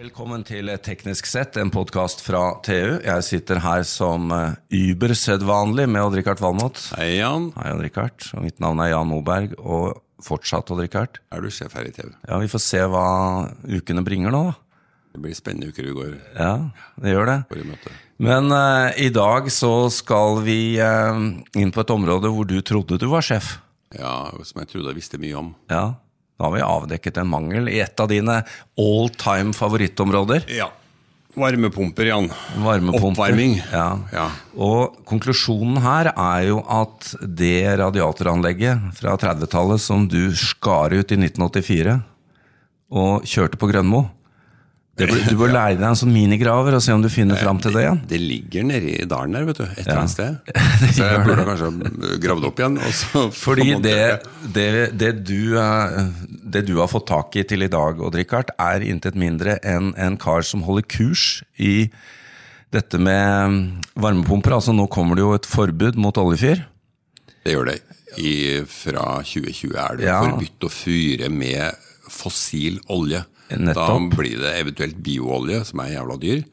Velkommen 0.00 0.40
til 0.48 0.70
Teknisk 0.80 1.26
sett, 1.28 1.58
en 1.60 1.68
podkast 1.68 2.22
fra 2.24 2.54
TU. 2.64 3.02
Jeg 3.04 3.24
sitter 3.26 3.58
her 3.60 3.82
som 3.84 4.30
uber-sedvanlig 4.72 5.84
med 5.92 6.00
Odd-Rikard 6.00 6.40
Valmot. 6.40 6.80
Hei, 6.96 7.18
Jan. 7.18 7.50
Hei, 7.58 7.74
Odd-Rikard. 7.74 8.30
Mitt 8.40 8.62
navn 8.64 8.80
er 8.80 8.94
Jan 8.94 9.10
Moberg, 9.10 9.52
og 9.60 10.00
fortsatt 10.24 10.72
Odd-Rikard. 10.72 11.20
Er 11.28 11.44
du 11.44 11.50
sjef 11.52 11.76
her 11.76 11.84
i 11.84 11.92
TV? 11.92 12.14
Ja, 12.24 12.40
vi 12.40 12.48
får 12.48 12.64
se 12.64 12.80
hva 12.88 13.04
ukene 13.68 14.00
bringer 14.06 14.32
nå, 14.32 14.40
da. 14.48 14.56
Det 15.12 15.20
blir 15.20 15.36
spennende 15.36 15.68
uker 15.68 15.90
vi 15.90 15.96
går, 15.98 16.16
Ja, 16.32 16.54
det 16.96 17.12
gjør 17.12 17.34
det. 17.34 17.38
Men 18.24 18.48
uh, 18.56 18.88
i 18.96 19.12
dag 19.12 19.52
så 19.52 19.74
skal 19.92 20.40
vi 20.48 20.78
uh, 20.80 21.26
inn 21.60 21.76
på 21.76 21.84
et 21.84 21.92
område 21.92 22.32
hvor 22.32 22.48
du 22.48 22.56
trodde 22.64 22.96
du 22.96 23.10
var 23.12 23.26
sjef. 23.26 23.58
Ja, 23.92 24.30
som 24.48 24.64
jeg 24.64 24.72
trodde 24.72 24.94
jeg 24.94 25.02
visste 25.02 25.20
mye 25.20 25.36
om. 25.44 25.52
Ja, 25.68 25.90
da 26.40 26.48
har 26.48 26.54
vi 26.56 26.64
avdekket 26.64 27.18
en 27.20 27.28
mangel 27.28 27.68
i 27.68 27.82
et 27.84 28.00
av 28.00 28.08
dine 28.08 28.38
all 28.80 29.10
time 29.20 29.52
favorittområder. 29.52 30.46
Ja. 30.56 30.70
Varmepumper, 31.36 32.08
Jan. 32.08 32.30
Varmepumper. 32.56 33.10
Oppvarming. 33.10 33.58
Ja. 33.70 33.98
Ja. 34.10 34.24
Og 34.56 34.96
konklusjonen 35.06 35.82
her 35.84 36.08
er 36.14 36.46
jo 36.48 36.62
at 36.64 37.12
det 37.20 37.76
radiatoranlegget 37.78 38.88
fra 38.96 39.18
30-tallet 39.20 39.84
som 39.84 40.08
du 40.08 40.32
skar 40.32 40.96
ut 40.96 41.12
i 41.12 41.20
1984 41.20 42.00
og 42.90 43.28
kjørte 43.28 43.60
på 43.60 43.68
Grønmo 43.70 44.06
bør, 45.08 45.22
Du 45.30 45.36
bør 45.40 45.52
lære 45.54 45.76
deg 45.78 45.86
en 45.88 45.98
sånn 46.00 46.12
minigraver 46.12 46.76
og 46.76 46.82
se 46.84 46.92
om 46.92 47.02
du 47.04 47.08
finner 47.12 47.38
fram 47.40 47.58
til 47.62 47.72
det 47.76 47.82
igjen. 47.86 48.00
Det 48.10 48.20
ligger 48.20 48.66
nedi 48.68 48.94
dalen 49.08 49.32
der, 49.38 49.46
vet 49.48 49.60
du. 49.62 49.64
Et 49.64 49.80
eller 49.86 50.02
annet 50.02 50.12
sted. 50.12 50.52
Så 50.96 51.08
jeg 51.08 51.22
burde 51.26 51.46
kanskje 51.48 52.18
gravd 52.24 52.48
opp 52.50 52.62
igjen. 52.62 52.78
Og 52.84 52.94
så 53.00 53.24
Fordi 53.44 53.68
det, 53.84 53.98
det, 54.56 54.68
det, 55.00 55.12
du, 55.28 55.56
eh, 55.60 56.00
det 56.56 56.64
du 56.68 56.74
har 56.82 56.90
fått 56.92 57.08
tak 57.10 57.36
i 57.40 57.44
til 57.48 57.62
i 57.66 57.70
dag, 57.72 58.00
Odd 58.02 58.18
Rikard, 58.20 58.52
er 58.60 58.84
intet 58.86 59.16
mindre 59.18 59.58
enn 59.66 59.92
en 59.96 60.18
kar 60.20 60.42
som 60.46 60.64
holder 60.66 60.86
kurs 60.90 61.42
i 61.58 61.88
dette 62.70 62.98
med 63.02 63.54
mm, 63.54 63.62
varmepumper. 63.98 64.54
Altså 64.58 64.74
Nå 64.76 64.86
kommer 64.92 65.18
det 65.18 65.24
jo 65.24 65.32
et 65.38 65.48
forbud 65.48 65.96
mot 65.98 66.16
oljefyr. 66.20 66.66
Det 67.44 67.54
gjør 67.56 67.72
det. 67.72 67.78
I, 68.18 68.32
fra 68.66 69.20
2020 69.22 69.76
er 69.78 69.98
det 70.00 70.06
Ja. 70.08 70.20
forbudt 70.26 70.66
å 70.66 70.70
fyre 70.72 71.28
med 71.30 71.76
fossil 72.10 72.80
olje. 72.90 73.22
Nettopp. 73.58 74.10
Da 74.10 74.16
blir 74.16 74.38
det 74.42 74.52
eventuelt 74.60 75.00
bioolje, 75.02 75.64
som 75.66 75.80
er 75.82 75.96
jævla 75.96 76.16
dyr, 76.22 76.44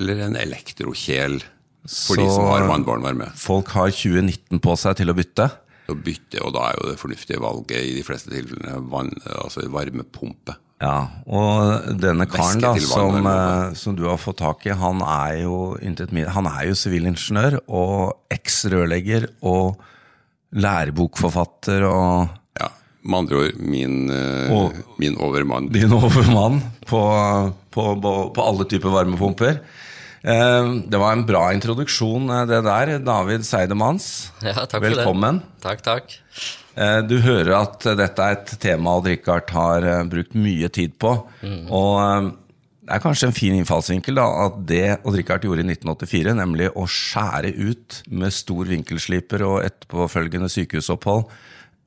eller 0.00 0.22
en 0.28 0.36
elektrokjel 0.40 1.40
for 1.84 2.16
de 2.16 2.24
som 2.32 2.46
har 2.48 2.64
vannbåren. 2.68 3.20
Folk 3.36 3.68
har 3.76 3.92
2019 3.92 4.60
på 4.64 4.76
seg 4.80 4.96
til 5.02 5.12
å 5.12 5.16
bytte. 5.18 5.50
å 5.92 5.94
bytte, 6.00 6.40
og 6.40 6.54
da 6.56 6.70
er 6.70 6.78
jo 6.78 6.86
det 6.88 6.98
fornuftige 6.98 7.40
valget 7.44 7.76
i 7.84 7.90
de 7.98 8.02
fleste 8.06 8.30
tilfellene 8.32 8.78
vann, 8.88 9.10
altså 9.36 9.66
varmepumpe. 9.68 10.54
Ja, 10.80 11.08
Og 11.28 11.98
denne 12.00 12.26
karen 12.26 12.60
da, 12.60 12.72
som, 12.80 13.26
eh, 13.26 13.74
som 13.78 13.94
du 13.94 14.04
har 14.08 14.16
fått 14.18 14.38
tak 14.38 14.64
i, 14.66 14.70
han 14.70 15.00
er 15.02 15.42
jo 15.44 15.76
Han 15.78 16.46
er 16.46 16.66
jo 16.68 16.74
sivilingeniør 16.74 17.60
og 17.68 18.16
eks-rørlegger 18.30 19.28
og 19.42 19.76
lærebokforfatter 20.52 21.84
og 21.88 22.28
Med 23.04 23.18
andre 23.18 23.36
ord 23.42 23.58
min, 23.60 24.08
eh, 24.10 24.52
Og- 24.52 24.74
min 24.98 25.16
overmann. 25.20 25.70
din 25.72 25.92
overmann 25.92 26.60
på, 26.86 27.00
på, 27.70 28.00
på, 28.00 28.12
på 28.34 28.42
alle 28.48 28.64
typer 28.64 28.88
varmepumper. 28.94 29.58
Eh, 30.24 30.74
Det 30.88 30.98
var 30.98 31.12
en 31.12 31.26
bra 31.26 31.50
introduksjon, 31.52 32.30
eh, 32.30 32.46
det 32.46 32.62
der. 32.64 32.98
David 33.04 33.44
Seidemans, 33.44 34.30
Ja, 34.42 34.54
takk 34.64 34.70
for 34.80 34.80
det. 34.88 34.96
velkommen. 34.96 35.42
Takk, 35.60 35.82
takk. 35.82 36.16
Eh, 36.76 37.02
Du 37.02 37.20
hører 37.20 37.52
at 37.60 37.80
dette 37.80 38.18
er 38.18 38.32
et 38.38 38.46
tema 38.58 38.96
Odd 38.96 39.06
Rikard 39.06 39.50
har 39.50 39.80
brukt 40.08 40.34
mye 40.34 40.68
tid 40.72 40.98
på. 40.98 41.12
Og 41.70 42.00
eh, 42.00 42.30
det 42.86 42.94
er 42.96 43.00
kanskje 43.00 43.26
en 43.28 43.32
fin 43.32 43.54
innfallsvinkel 43.54 44.14
da, 44.14 44.46
at 44.46 44.64
det 44.66 44.98
Odd 45.04 45.14
Rikard 45.16 45.42
gjorde 45.44 45.60
i 45.60 45.68
1984, 45.76 46.34
nemlig 46.34 46.70
å 46.74 46.86
skjære 46.88 47.52
ut 47.68 48.02
med 48.10 48.32
stor 48.32 48.64
vinkelsliper 48.64 49.42
og 49.44 49.62
etterpåfølgende 49.64 50.48
sykehusopphold 50.48 51.24
eh, 51.28 51.32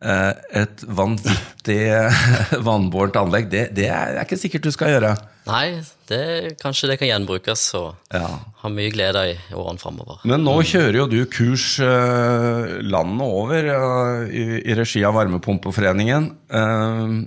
et 0.02 0.84
vanvittig 0.94 1.80
vannbårent 2.68 3.16
anlegg, 3.18 3.48
det, 3.50 3.64
det 3.74 3.88
er 3.90 4.12
det 4.14 4.20
er 4.22 4.28
ikke 4.28 4.38
sikkert 4.40 4.68
du 4.68 4.72
skal 4.76 4.92
gjøre. 4.94 5.16
Nei, 5.48 5.80
det, 6.12 6.58
kanskje 6.60 6.90
det 6.92 6.98
kan 7.00 7.08
gjenbrukes 7.10 7.64
og 7.80 7.96
Ja. 8.14 8.28
ha 8.62 8.70
mye 8.70 8.92
glede 8.92 9.24
i 9.32 9.36
årene 9.56 9.80
framover. 9.80 10.20
Men 10.28 10.44
nå 10.44 10.58
kjører 10.68 11.00
jo 11.00 11.08
du 11.08 11.22
kurs 11.32 11.80
uh, 11.80 12.78
landet 12.84 13.26
over 13.26 13.70
uh, 13.72 14.28
i, 14.28 14.44
i 14.68 14.76
regi 14.78 15.06
av 15.08 15.16
Varmepumpeforeningen. 15.16 16.30
Uh, 16.52 17.24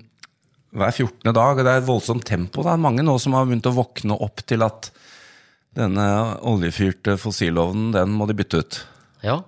hver 0.70 0.92
14. 0.94 1.32
dag, 1.34 1.58
og 1.58 1.64
det 1.64 1.72
er 1.72 1.80
et 1.80 1.88
voldsomt 1.88 2.26
tempo. 2.28 2.62
Det 2.62 2.70
er 2.74 2.84
mange 2.84 3.02
nå 3.02 3.16
som 3.18 3.34
har 3.34 3.48
begynt 3.48 3.66
å 3.66 3.74
våkne 3.74 4.20
opp 4.22 4.44
til 4.46 4.62
at 4.62 4.92
denne 5.74 6.06
oljefyrte 6.46 7.16
fossilovnen, 7.18 7.90
den 7.94 8.12
må 8.14 8.28
de 8.28 8.36
bytte 8.38 8.60
ut. 8.62 8.78
Ja, 9.24 9.40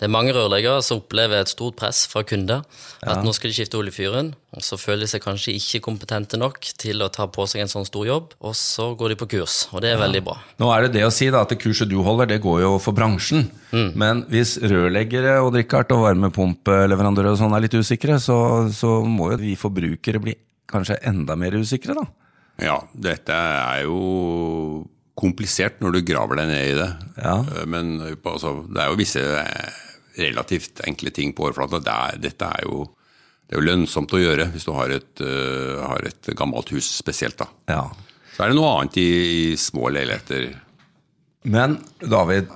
det 0.00 0.06
er 0.06 0.12
mange 0.14 0.32
rørleggere 0.32 0.80
som 0.80 1.02
opplever 1.02 1.42
et 1.42 1.50
stort 1.52 1.76
press 1.76 2.06
fra 2.08 2.22
kunder. 2.24 2.62
At 3.04 3.20
nå 3.20 3.34
skal 3.36 3.52
de 3.52 3.56
skifte 3.58 3.76
oljefyren, 3.76 4.30
og 4.56 4.64
så 4.64 4.78
føler 4.80 5.04
de 5.04 5.10
seg 5.12 5.20
kanskje 5.24 5.52
ikke 5.58 5.82
kompetente 5.84 6.40
nok 6.40 6.56
til 6.80 7.04
å 7.04 7.10
ta 7.12 7.26
på 7.28 7.44
seg 7.48 7.66
en 7.66 7.72
sånn 7.72 7.84
stor 7.84 8.06
jobb, 8.08 8.32
og 8.40 8.54
så 8.56 8.90
går 8.96 9.12
de 9.12 9.18
på 9.20 9.28
kurs, 9.34 9.58
og 9.74 9.84
det 9.84 9.90
er 9.92 10.00
veldig 10.00 10.22
bra. 10.24 10.38
Nå 10.60 10.70
er 10.72 10.86
det 10.86 10.94
det 10.94 11.02
å 11.04 11.10
si 11.12 11.28
da, 11.28 11.42
at 11.44 11.52
det 11.52 11.60
kurset 11.60 11.90
du 11.92 11.98
holder, 12.04 12.30
det 12.32 12.40
går 12.44 12.62
jo 12.64 12.70
for 12.80 12.96
bransjen. 12.96 13.50
Men 13.70 14.24
hvis 14.32 14.56
rørleggere 14.64 15.36
og 15.44 15.52
Richard 15.58 15.92
og 15.94 16.06
varmepumpeleverandører 16.08 17.34
og 17.34 17.42
sånn 17.42 17.52
er 17.58 17.66
litt 17.66 17.76
usikre, 17.76 18.16
så, 18.24 18.38
så 18.72 18.96
må 19.04 19.34
jo 19.34 19.42
vi 19.44 19.52
forbrukere 19.60 20.22
bli 20.24 20.34
kanskje 20.70 20.96
enda 21.12 21.36
mer 21.36 21.58
usikre, 21.60 21.98
da. 21.98 22.08
Ja, 22.60 22.78
dette 22.96 23.36
er 23.36 23.84
jo 23.84 24.00
komplisert 25.20 25.80
når 25.84 25.98
du 25.98 26.00
graver 26.08 26.40
deg 26.40 26.50
ned 26.50 26.66
i 26.72 26.76
det. 26.78 26.88
Ja. 27.20 27.36
Eh, 27.44 27.66
Men 27.68 27.98
altså, 28.16 28.56
det 28.72 28.82
er 28.82 28.90
jo 28.92 28.98
visse 29.00 29.24
relativt 30.18 30.82
enkle 30.86 31.12
ting 31.14 31.34
på 31.36 31.46
overflaten. 31.48 31.84
Det 31.84 31.94
er, 31.94 32.20
dette 32.28 32.48
er 32.48 32.66
jo, 32.66 32.84
det 33.46 33.56
er 33.56 33.60
jo 33.60 33.66
lønnsomt 33.68 34.14
å 34.14 34.22
gjøre 34.22 34.50
hvis 34.54 34.66
du 34.68 34.72
har 34.76 34.94
et, 34.94 35.12
uh, 35.22 35.80
har 35.86 36.06
et 36.10 36.32
gammelt 36.38 36.72
hus 36.74 36.90
spesielt. 36.96 37.38
da. 37.40 37.48
Ja. 37.70 37.84
Så 38.34 38.44
er 38.44 38.52
det 38.52 38.58
noe 38.58 38.74
annet 38.78 39.00
i, 39.00 39.08
i 39.52 39.56
små 39.58 39.90
leiligheter. 39.92 40.52
Men 41.50 41.78
David, 42.00 42.50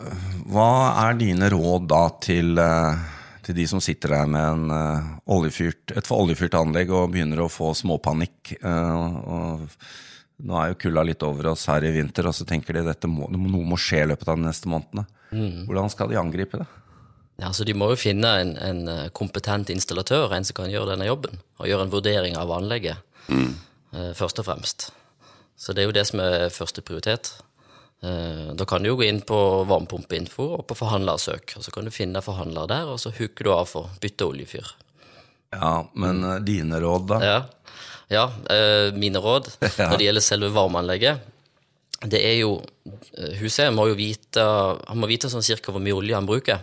hva 0.53 0.71
er 1.07 1.19
dine 1.19 1.49
råd 1.53 1.87
da 1.89 2.03
til, 2.21 2.59
eh, 2.61 3.05
til 3.47 3.57
de 3.57 3.65
som 3.69 3.81
sitter 3.81 4.13
der 4.13 4.29
med 4.29 4.45
en 4.45 4.75
eh, 4.77 5.07
oljefyrt, 5.33 5.95
et 5.97 6.09
for 6.09 6.21
oljefyrt 6.25 6.57
anlegg 6.59 6.93
og 6.93 7.15
begynner 7.15 7.41
å 7.45 7.53
få 7.53 7.73
småpanikk? 7.77 8.59
og 8.65 9.65
nå 10.45 10.57
er 10.59 10.73
jo 10.73 10.79
kulda 10.83 11.05
litt 11.07 11.23
over 11.25 11.53
oss 11.53 11.67
her 11.71 11.85
i 11.87 11.93
vinter, 11.95 12.27
og 12.29 12.35
så 12.37 12.47
tenker 12.49 12.77
de 12.77 12.85
dette 12.89 13.09
må, 13.09 13.29
noe 13.31 13.67
må 13.69 13.79
skje 13.81 14.03
i 14.03 14.09
løpet 14.11 14.29
av 14.29 14.41
de 14.41 14.49
neste 14.49 14.71
månedene. 14.71 15.07
Hvordan 15.67 15.93
skal 15.93 16.11
de 16.11 16.19
angripe 16.21 16.59
det? 16.61 16.67
Ja, 17.37 17.51
så 17.53 17.65
De 17.67 17.75
må 17.75 17.89
jo 17.91 17.99
finne 17.99 18.31
en, 18.41 18.53
en 18.63 18.83
eh, 18.89 19.07
kompetent 19.17 19.71
installatør, 19.75 20.33
en 20.37 20.45
som 20.47 20.55
kan 20.61 20.71
gjøre 20.71 20.93
denne 20.93 21.09
jobben, 21.09 21.41
og 21.59 21.67
gjøre 21.67 21.89
en 21.89 21.95
vurdering 21.95 22.37
av 22.39 22.53
anlegget, 22.55 23.01
eh, 23.31 24.13
først 24.15 24.39
og 24.39 24.47
fremst. 24.47 24.91
Så 25.59 25.75
det 25.75 25.83
er 25.83 25.89
jo 25.89 25.97
det 25.97 26.05
som 26.07 26.21
er 26.23 26.53
første 26.55 26.83
prioritet. 26.87 27.33
Eh, 28.07 28.53
Da 28.55 28.65
kan 28.71 28.83
du 28.83 28.93
jo 28.93 28.97
gå 29.01 29.09
inn 29.09 29.21
på 29.27 29.39
varmepumpeinfo 29.67 30.47
og 30.61 30.67
på 30.71 30.77
forhandlersøk, 30.79 31.57
og 31.59 31.65
så 31.67 31.75
kan 31.75 31.85
du 31.85 31.91
finne 31.95 32.23
forhandler 32.23 32.71
der, 32.71 32.87
og 32.95 33.01
så 33.03 33.11
hooker 33.11 33.45
du 33.45 33.53
av 33.53 33.67
for 33.67 33.91
bytte 34.01 34.27
oljefyr. 34.31 34.71
Ja, 35.55 35.87
men 35.95 36.23
dine 36.45 36.79
råd, 36.83 37.07
da? 37.09 37.19
Ja, 37.23 37.37
ja 38.11 38.25
mine 38.95 39.19
råd 39.23 39.49
når 39.79 39.97
det 39.99 40.07
gjelder 40.07 40.23
selve 40.27 40.51
varmeanlegget, 40.55 41.31
det 42.05 42.21
er 42.21 42.35
jo 42.43 42.61
Huset 43.41 43.71
må 43.73 43.87
jo 43.89 43.95
vite 43.97 44.43
Han 44.91 44.99
må 45.01 45.07
vite 45.09 45.31
sånn 45.33 45.45
cirka 45.47 45.73
hvor 45.73 45.81
mye 45.81 45.95
olje 45.97 46.13
han 46.19 46.27
bruker. 46.29 46.59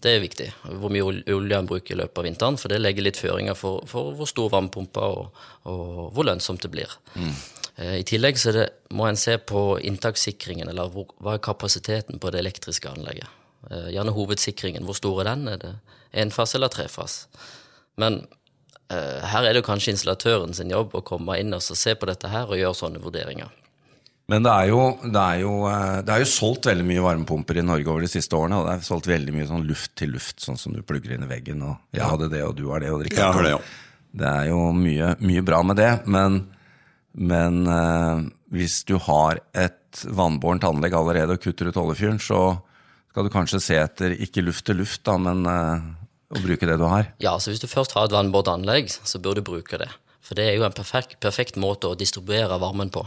Det 0.00 0.14
er 0.16 0.22
viktig. 0.22 0.46
Hvor 0.80 0.88
mye 0.92 1.04
ol- 1.04 1.24
olje 1.34 1.56
en 1.58 1.66
bruker 1.68 1.92
i 1.94 1.98
løpet 2.00 2.18
av 2.22 2.24
vinteren. 2.24 2.56
For 2.60 2.72
det 2.72 2.78
legger 2.80 3.04
litt 3.04 3.18
føringer 3.20 3.56
for, 3.58 3.82
for 3.90 4.14
hvor 4.16 4.28
stor 4.30 4.48
varmepumpa 4.54 5.08
og, 5.12 5.42
og 5.68 6.06
hvor 6.16 6.24
lønnsomt 6.24 6.62
det 6.64 6.70
blir. 6.72 6.94
Mm. 7.14 7.34
I 8.00 8.02
tillegg 8.08 8.36
så 8.40 8.52
det, 8.52 8.66
må 8.92 9.06
en 9.08 9.16
se 9.20 9.36
på 9.38 9.60
inntakssikringen, 9.88 10.68
eller 10.68 10.90
hvor, 10.92 11.06
hva 11.20 11.36
er 11.36 11.44
kapasiteten 11.44 12.18
på 12.20 12.32
det 12.32 12.40
elektriske 12.42 12.90
anlegget. 12.90 13.28
Eh, 13.70 13.86
Gjerne 13.94 14.12
hovedsikringen. 14.16 14.84
Hvor 14.88 14.96
stor 14.98 15.20
er 15.22 15.30
den? 15.30 15.46
Er 15.48 15.60
det 15.62 15.72
enfas 16.24 16.54
eller 16.58 16.72
trefas? 16.72 17.22
Men 18.00 18.22
eh, 18.92 19.20
her 19.32 19.48
er 19.48 19.56
det 19.56 19.64
kanskje 19.68 19.94
installatøren 19.94 20.52
sin 20.56 20.72
jobb 20.72 20.96
å 20.96 21.04
komme 21.06 21.36
inn 21.40 21.52
og 21.56 21.62
så 21.64 21.76
se 21.78 21.94
på 21.96 22.08
dette 22.10 22.28
her 22.32 22.48
og 22.52 22.60
gjøre 22.60 22.76
sånne 22.82 23.00
vurderinger. 23.04 23.52
Men 24.30 24.44
det 24.46 24.50
er, 24.52 24.68
jo, 24.70 24.82
det, 25.02 25.20
er 25.20 25.40
jo, 25.42 25.52
eh, 25.66 26.00
det 26.06 26.14
er 26.14 26.22
jo 26.22 26.30
solgt 26.30 26.68
veldig 26.70 26.86
mye 26.86 27.02
varmepumper 27.02 27.58
i 27.58 27.64
Norge 27.66 27.90
over 27.90 28.04
de 28.06 28.10
siste 28.12 28.36
årene. 28.38 28.60
Og 28.60 28.68
det 28.68 28.76
er 28.76 28.86
solgt 28.86 29.10
veldig 29.10 29.34
mye 29.34 29.48
sånn 29.48 29.66
luft 29.66 29.96
til 29.98 30.14
luft, 30.14 30.38
sånn 30.44 30.60
som 30.60 30.76
du 30.76 30.84
plugger 30.86 31.16
inn 31.16 31.26
i 31.26 31.30
veggen. 31.30 31.64
Og 31.66 31.96
jeg 31.96 32.06
hadde 32.06 32.30
det, 32.30 32.44
og 32.46 32.54
du 32.58 32.68
har 32.70 32.84
det. 32.84 32.92
Og 32.94 33.02
Richard. 33.02 33.24
Jeg 33.24 33.38
har 33.38 33.48
det, 33.48 33.54
ja. 33.56 33.62
Det 34.20 34.30
er 34.30 34.48
jo 34.50 34.60
mye, 34.74 35.12
mye 35.22 35.42
bra 35.46 35.60
med 35.66 35.80
det. 35.80 35.90
Men, 36.10 36.40
men 37.30 37.60
eh, 37.74 38.22
hvis 38.54 38.80
du 38.86 38.96
har 39.02 39.42
et 39.50 40.04
vannbårent 40.06 40.68
anlegg 40.68 40.94
allerede 40.94 41.34
og 41.34 41.42
kutter 41.42 41.70
ut 41.70 41.80
oljefyren, 41.82 42.22
så 42.22 42.44
skal 43.10 43.26
du 43.26 43.32
kanskje 43.34 43.62
se 43.64 43.78
etter 43.80 44.14
ikke 44.14 44.44
luft 44.46 44.62
til 44.68 44.78
luft, 44.78 45.02
da, 45.08 45.16
men 45.18 45.42
eh, 45.50 45.88
å 46.30 46.42
bruke 46.44 46.68
det 46.70 46.78
du 46.78 46.86
har. 46.86 47.10
Ja, 47.22 47.34
så 47.42 47.50
hvis 47.50 47.62
du 47.62 47.66
først 47.70 47.96
har 47.98 48.06
et 48.06 48.14
vannbåret 48.14 48.52
anlegg, 48.52 48.94
så 48.94 49.18
bør 49.18 49.40
du 49.40 49.46
bruke 49.46 49.80
det. 49.82 49.90
For 50.22 50.38
det 50.38 50.46
er 50.46 50.60
jo 50.60 50.66
en 50.68 50.76
perfekt, 50.76 51.18
perfekt 51.22 51.58
måte 51.58 51.90
å 51.90 51.98
distribuere 51.98 52.60
varmen 52.62 52.92
på 52.94 53.02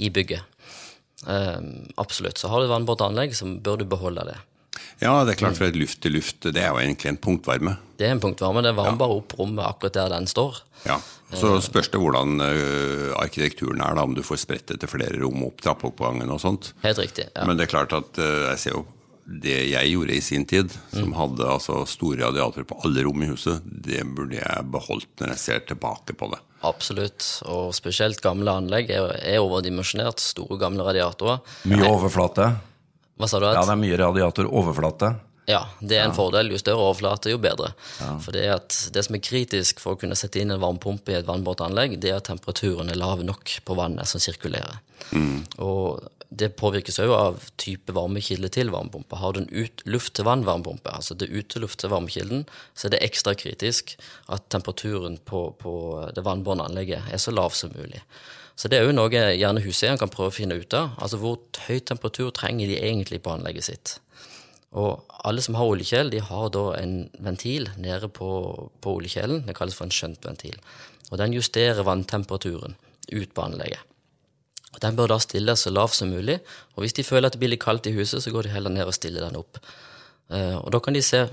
i 0.00 0.08
bygget. 0.14 0.48
Um, 1.26 1.88
absolutt. 2.02 2.40
Så 2.40 2.50
har 2.50 2.60
du 2.60 2.66
et 2.66 2.72
vannbåret 2.72 3.04
anlegg, 3.06 3.36
så 3.38 3.46
bør 3.46 3.82
du 3.82 3.86
beholde 3.88 4.24
det. 4.26 4.38
Ja, 5.02 5.24
det 5.26 5.34
er 5.34 5.40
klart, 5.40 5.58
for 5.58 5.74
luft 5.74 5.98
til 6.02 6.14
luft, 6.14 6.44
det 6.46 6.60
er 6.62 6.70
jo 6.70 6.78
egentlig 6.78 7.10
en 7.10 7.18
punktvarme. 7.22 7.74
Det 7.98 8.06
er 8.06 8.14
en 8.14 8.22
punktvarme. 8.22 8.62
Det 8.62 8.74
varmer 8.76 8.98
bare 9.00 9.18
opp 9.18 9.34
rommet 9.38 9.64
akkurat 9.66 9.98
der 9.98 10.14
den 10.14 10.28
står. 10.30 10.62
Ja, 10.86 10.98
Så 11.34 11.54
spørs 11.64 11.90
det 11.92 12.00
hvordan 12.02 12.38
uh, 12.42 13.12
arkitekturen 13.22 13.82
er, 13.82 13.96
da, 13.98 14.06
om 14.06 14.14
du 14.14 14.22
får 14.26 14.42
spredt 14.42 14.70
det 14.70 14.80
til 14.82 14.90
flere 14.90 15.18
rom 15.22 15.42
opp 15.48 15.62
trappeoppgangen 15.64 16.30
og 16.30 16.42
sånt. 16.42 16.72
Helt 16.84 17.00
riktig, 17.02 17.28
ja. 17.34 17.46
Men 17.48 17.58
det 17.58 17.66
er 17.66 17.74
klart 17.74 17.94
at 17.96 18.18
uh, 18.22 18.50
jeg 18.52 18.62
ser 18.62 18.78
jo 18.78 18.84
det 19.24 19.58
jeg 19.70 19.90
gjorde 19.92 20.14
i 20.16 20.22
sin 20.24 20.44
tid, 20.48 20.72
som 20.90 21.12
hadde 21.14 21.46
altså 21.46 21.82
store 21.88 22.24
radiatorer 22.24 22.66
på 22.68 22.78
alle 22.84 23.04
rom 23.06 23.22
i 23.22 23.28
huset, 23.30 23.62
det 23.64 24.02
burde 24.16 24.40
jeg 24.40 24.66
beholdt 24.74 25.22
når 25.22 25.34
jeg 25.34 25.42
ser 25.44 25.64
tilbake 25.68 26.16
på 26.18 26.30
det. 26.32 26.40
Absolutt. 26.66 27.26
Og 27.50 27.72
spesielt 27.74 28.22
gamle 28.22 28.54
anlegg 28.62 28.90
er, 28.94 29.14
er 29.22 29.42
overdimensjonert. 29.42 30.22
Store, 30.22 30.58
gamle 30.60 30.86
radiatorer. 30.86 31.42
Mye 31.70 31.86
overflate. 31.88 32.52
Hva 33.18 33.28
sa 33.30 33.42
du? 33.42 33.46
Ja, 33.50 33.62
det 33.62 33.74
er 33.74 33.82
mye 33.82 34.00
radiatoroverflate. 34.00 35.12
Ja, 35.50 35.64
det 35.82 35.98
er 35.98 36.06
en 36.06 36.14
fordel. 36.14 36.52
Jo 36.54 36.58
større 36.60 36.84
overflate, 36.86 37.32
jo 37.32 37.40
bedre. 37.42 37.72
For 38.22 38.34
det, 38.34 38.46
det 38.94 39.02
som 39.06 39.18
er 39.18 39.24
kritisk 39.26 39.82
for 39.82 39.96
å 39.96 40.00
kunne 40.00 40.18
sette 40.18 40.38
inn 40.42 40.54
en 40.54 40.62
varmepumpe 40.62 41.14
i 41.14 41.18
et 41.18 41.26
vannbåtanlegg, 41.26 41.98
det 42.02 42.12
er 42.12 42.20
at 42.20 42.28
temperaturen 42.30 42.92
er 42.92 42.98
lav 43.00 43.24
nok 43.26 43.56
på 43.66 43.78
vannet 43.78 44.10
som 44.10 44.22
sirkulerer. 44.22 44.78
Og 45.58 46.02
det 46.38 46.54
påvirkes 46.56 46.98
òg 47.02 47.12
av 47.12 47.46
type 47.60 47.92
varmekilde 47.94 48.48
til 48.54 48.70
varmepumpe. 48.72 49.18
Har 49.20 49.34
du 49.34 49.42
en 49.42 49.50
ut, 49.52 49.82
luft-til-vann-varmepumpe, 49.84 50.92
altså 50.92 51.16
det 51.18 51.30
uteluft 51.32 51.80
til 51.82 51.92
varmekilden, 51.92 52.46
så 52.74 52.88
er 52.88 52.94
det 52.94 53.02
ekstra 53.06 53.34
kritisk 53.38 53.96
at 54.32 54.46
temperaturen 54.52 55.18
på, 55.28 55.44
på 55.60 55.74
det 56.16 56.24
vannbårne 56.24 56.68
anlegget 56.68 57.12
er 57.12 57.20
så 57.22 57.34
lav 57.34 57.56
som 57.58 57.74
mulig. 57.76 58.00
Så 58.56 58.68
det 58.68 58.78
er 58.78 58.86
jo 58.86 58.94
noe 58.96 59.10
gjerne 59.10 59.64
huseieren 59.64 60.00
kan 60.00 60.12
prøve 60.12 60.32
å 60.32 60.36
finne 60.36 60.58
ut 60.60 60.76
av. 60.76 60.96
Altså 61.02 61.18
hvor 61.20 61.40
høy 61.66 61.80
temperatur 61.88 62.32
trenger 62.36 62.70
de 62.70 62.80
egentlig 62.80 63.22
på 63.24 63.32
anlegget 63.32 63.68
sitt. 63.68 63.94
Og 64.72 65.04
alle 65.28 65.44
som 65.44 65.56
har 65.58 65.68
oljekjel, 65.68 66.12
de 66.12 66.20
har 66.24 66.48
da 66.52 66.64
en 66.78 66.94
ventil 67.20 67.68
nede 67.80 68.08
på, 68.08 68.28
på 68.80 68.96
oljekjelen. 68.98 69.44
Det 69.48 69.56
kalles 69.56 69.76
for 69.76 69.88
en 69.88 69.94
skjøntventil. 69.94 70.56
Og 71.10 71.18
den 71.20 71.36
justerer 71.36 71.84
vanntemperaturen 71.84 72.78
ut 73.12 73.34
på 73.34 73.44
anlegget. 73.44 73.91
Den 74.80 74.96
bør 74.96 75.12
da 75.12 75.18
stilles 75.20 75.60
så 75.66 75.70
lav 75.70 75.92
som 75.92 76.08
mulig, 76.08 76.40
og 76.74 76.82
hvis 76.82 76.96
de 76.96 77.04
føler 77.04 77.28
at 77.28 77.36
det 77.36 77.40
blir 77.42 77.52
litt 77.52 77.62
kaldt 77.62 77.86
i 77.86 77.92
huset, 77.92 78.22
så 78.24 78.30
går 78.32 78.48
de 78.48 78.54
heller 78.54 78.72
ned 78.72 78.88
og 78.88 78.94
stiller 78.96 79.26
den 79.26 79.36
opp. 79.36 79.58
Eh, 80.30 80.56
Og 80.56 80.70
da 80.72 80.80
kan 80.80 80.94
de 80.94 81.02
se 81.02 81.28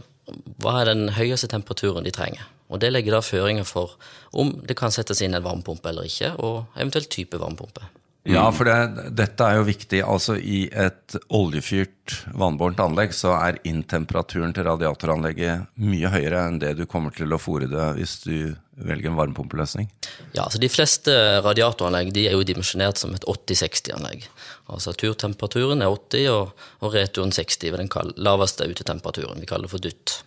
hva 0.59 0.81
er 0.81 0.91
den 0.91 1.09
høyeste 1.15 1.47
temperaturen 1.47 2.03
de 2.03 2.11
trenger. 2.11 2.43
Og 2.69 2.79
det 2.79 2.91
legger 2.91 3.15
da 3.15 3.21
føringer 3.25 3.65
for 3.65 3.95
om 4.33 4.51
det 4.67 4.77
kan 4.77 4.91
settes 4.91 5.21
inn 5.25 5.33
en 5.33 5.43
varmepumpe 5.43 5.89
eller 5.89 6.05
ikke, 6.05 6.35
og 6.37 6.65
eventuelt 6.75 7.09
type 7.09 7.39
varmepumpe. 7.39 7.87
Ja, 8.27 8.43
for 8.51 8.67
det, 8.67 9.11
dette 9.15 9.45
er 9.45 9.59
jo 9.59 9.67
viktig. 9.67 10.01
Altså 10.03 10.35
I 10.35 10.65
et 10.67 11.15
oljefyrt 11.33 12.17
vannbårent 12.35 12.81
anlegg 12.83 13.13
så 13.15 13.31
er 13.37 13.61
inntemperaturen 13.67 14.51
til 14.55 14.67
radiatoranlegget 14.67 15.69
mye 15.79 16.11
høyere 16.11 16.43
enn 16.49 16.59
det 16.59 16.73
du 16.77 16.83
kommer 16.89 17.15
til 17.15 17.31
å 17.31 17.39
fòre 17.39 17.69
det 17.71 17.87
hvis 17.95 18.17
du 18.25 18.35
velger 18.79 19.09
en 19.11 19.17
varmepumpeløsning. 19.19 19.89
Ja, 20.33 20.45
altså 20.45 20.59
De 20.61 20.69
fleste 20.71 21.15
radiatoranlegg 21.45 22.11
de 22.15 22.27
er 22.29 22.35
jo 22.35 22.45
dimensjonert 22.47 22.99
som 22.99 23.15
et 23.15 23.25
80-60-anlegg. 23.27 24.27
Altså 24.69 24.93
Turtemperaturen 24.99 25.83
er 25.83 25.91
80, 25.91 26.27
og, 26.33 26.67
og 26.83 26.95
returen 26.95 27.33
60 27.35 27.71
ved 27.71 27.81
den 27.81 28.13
laveste 28.19 28.67
utetemperaturen. 28.67 29.39
Vi 29.41 29.49
kaller 29.49 29.67
det 29.67 29.73
for 29.73 29.83
dytt. 29.83 30.19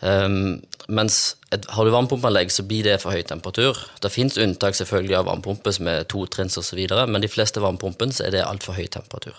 Um, 0.00 0.62
mens 0.88 1.36
et, 1.54 1.64
har 1.70 1.86
du 1.86 1.92
varmepumpeanlegg, 1.94 2.50
så 2.52 2.64
blir 2.68 2.84
det 2.86 2.98
for 3.02 3.14
høy 3.14 3.22
temperatur. 3.26 3.78
Det 4.02 4.12
fins 4.12 4.36
unntak 4.40 4.76
selvfølgelig 4.76 5.16
av 5.20 5.28
varmepumpe 5.30 5.72
som 5.72 5.88
er 5.90 6.04
totrinns 6.10 6.58
osv., 6.60 6.82
men 7.08 7.24
de 7.24 7.30
fleste 7.30 7.62
varmepumpene 7.64 8.14
så 8.14 8.26
er 8.26 8.36
det 8.36 8.44
altfor 8.44 8.76
høy 8.76 8.86
temperatur. 8.92 9.38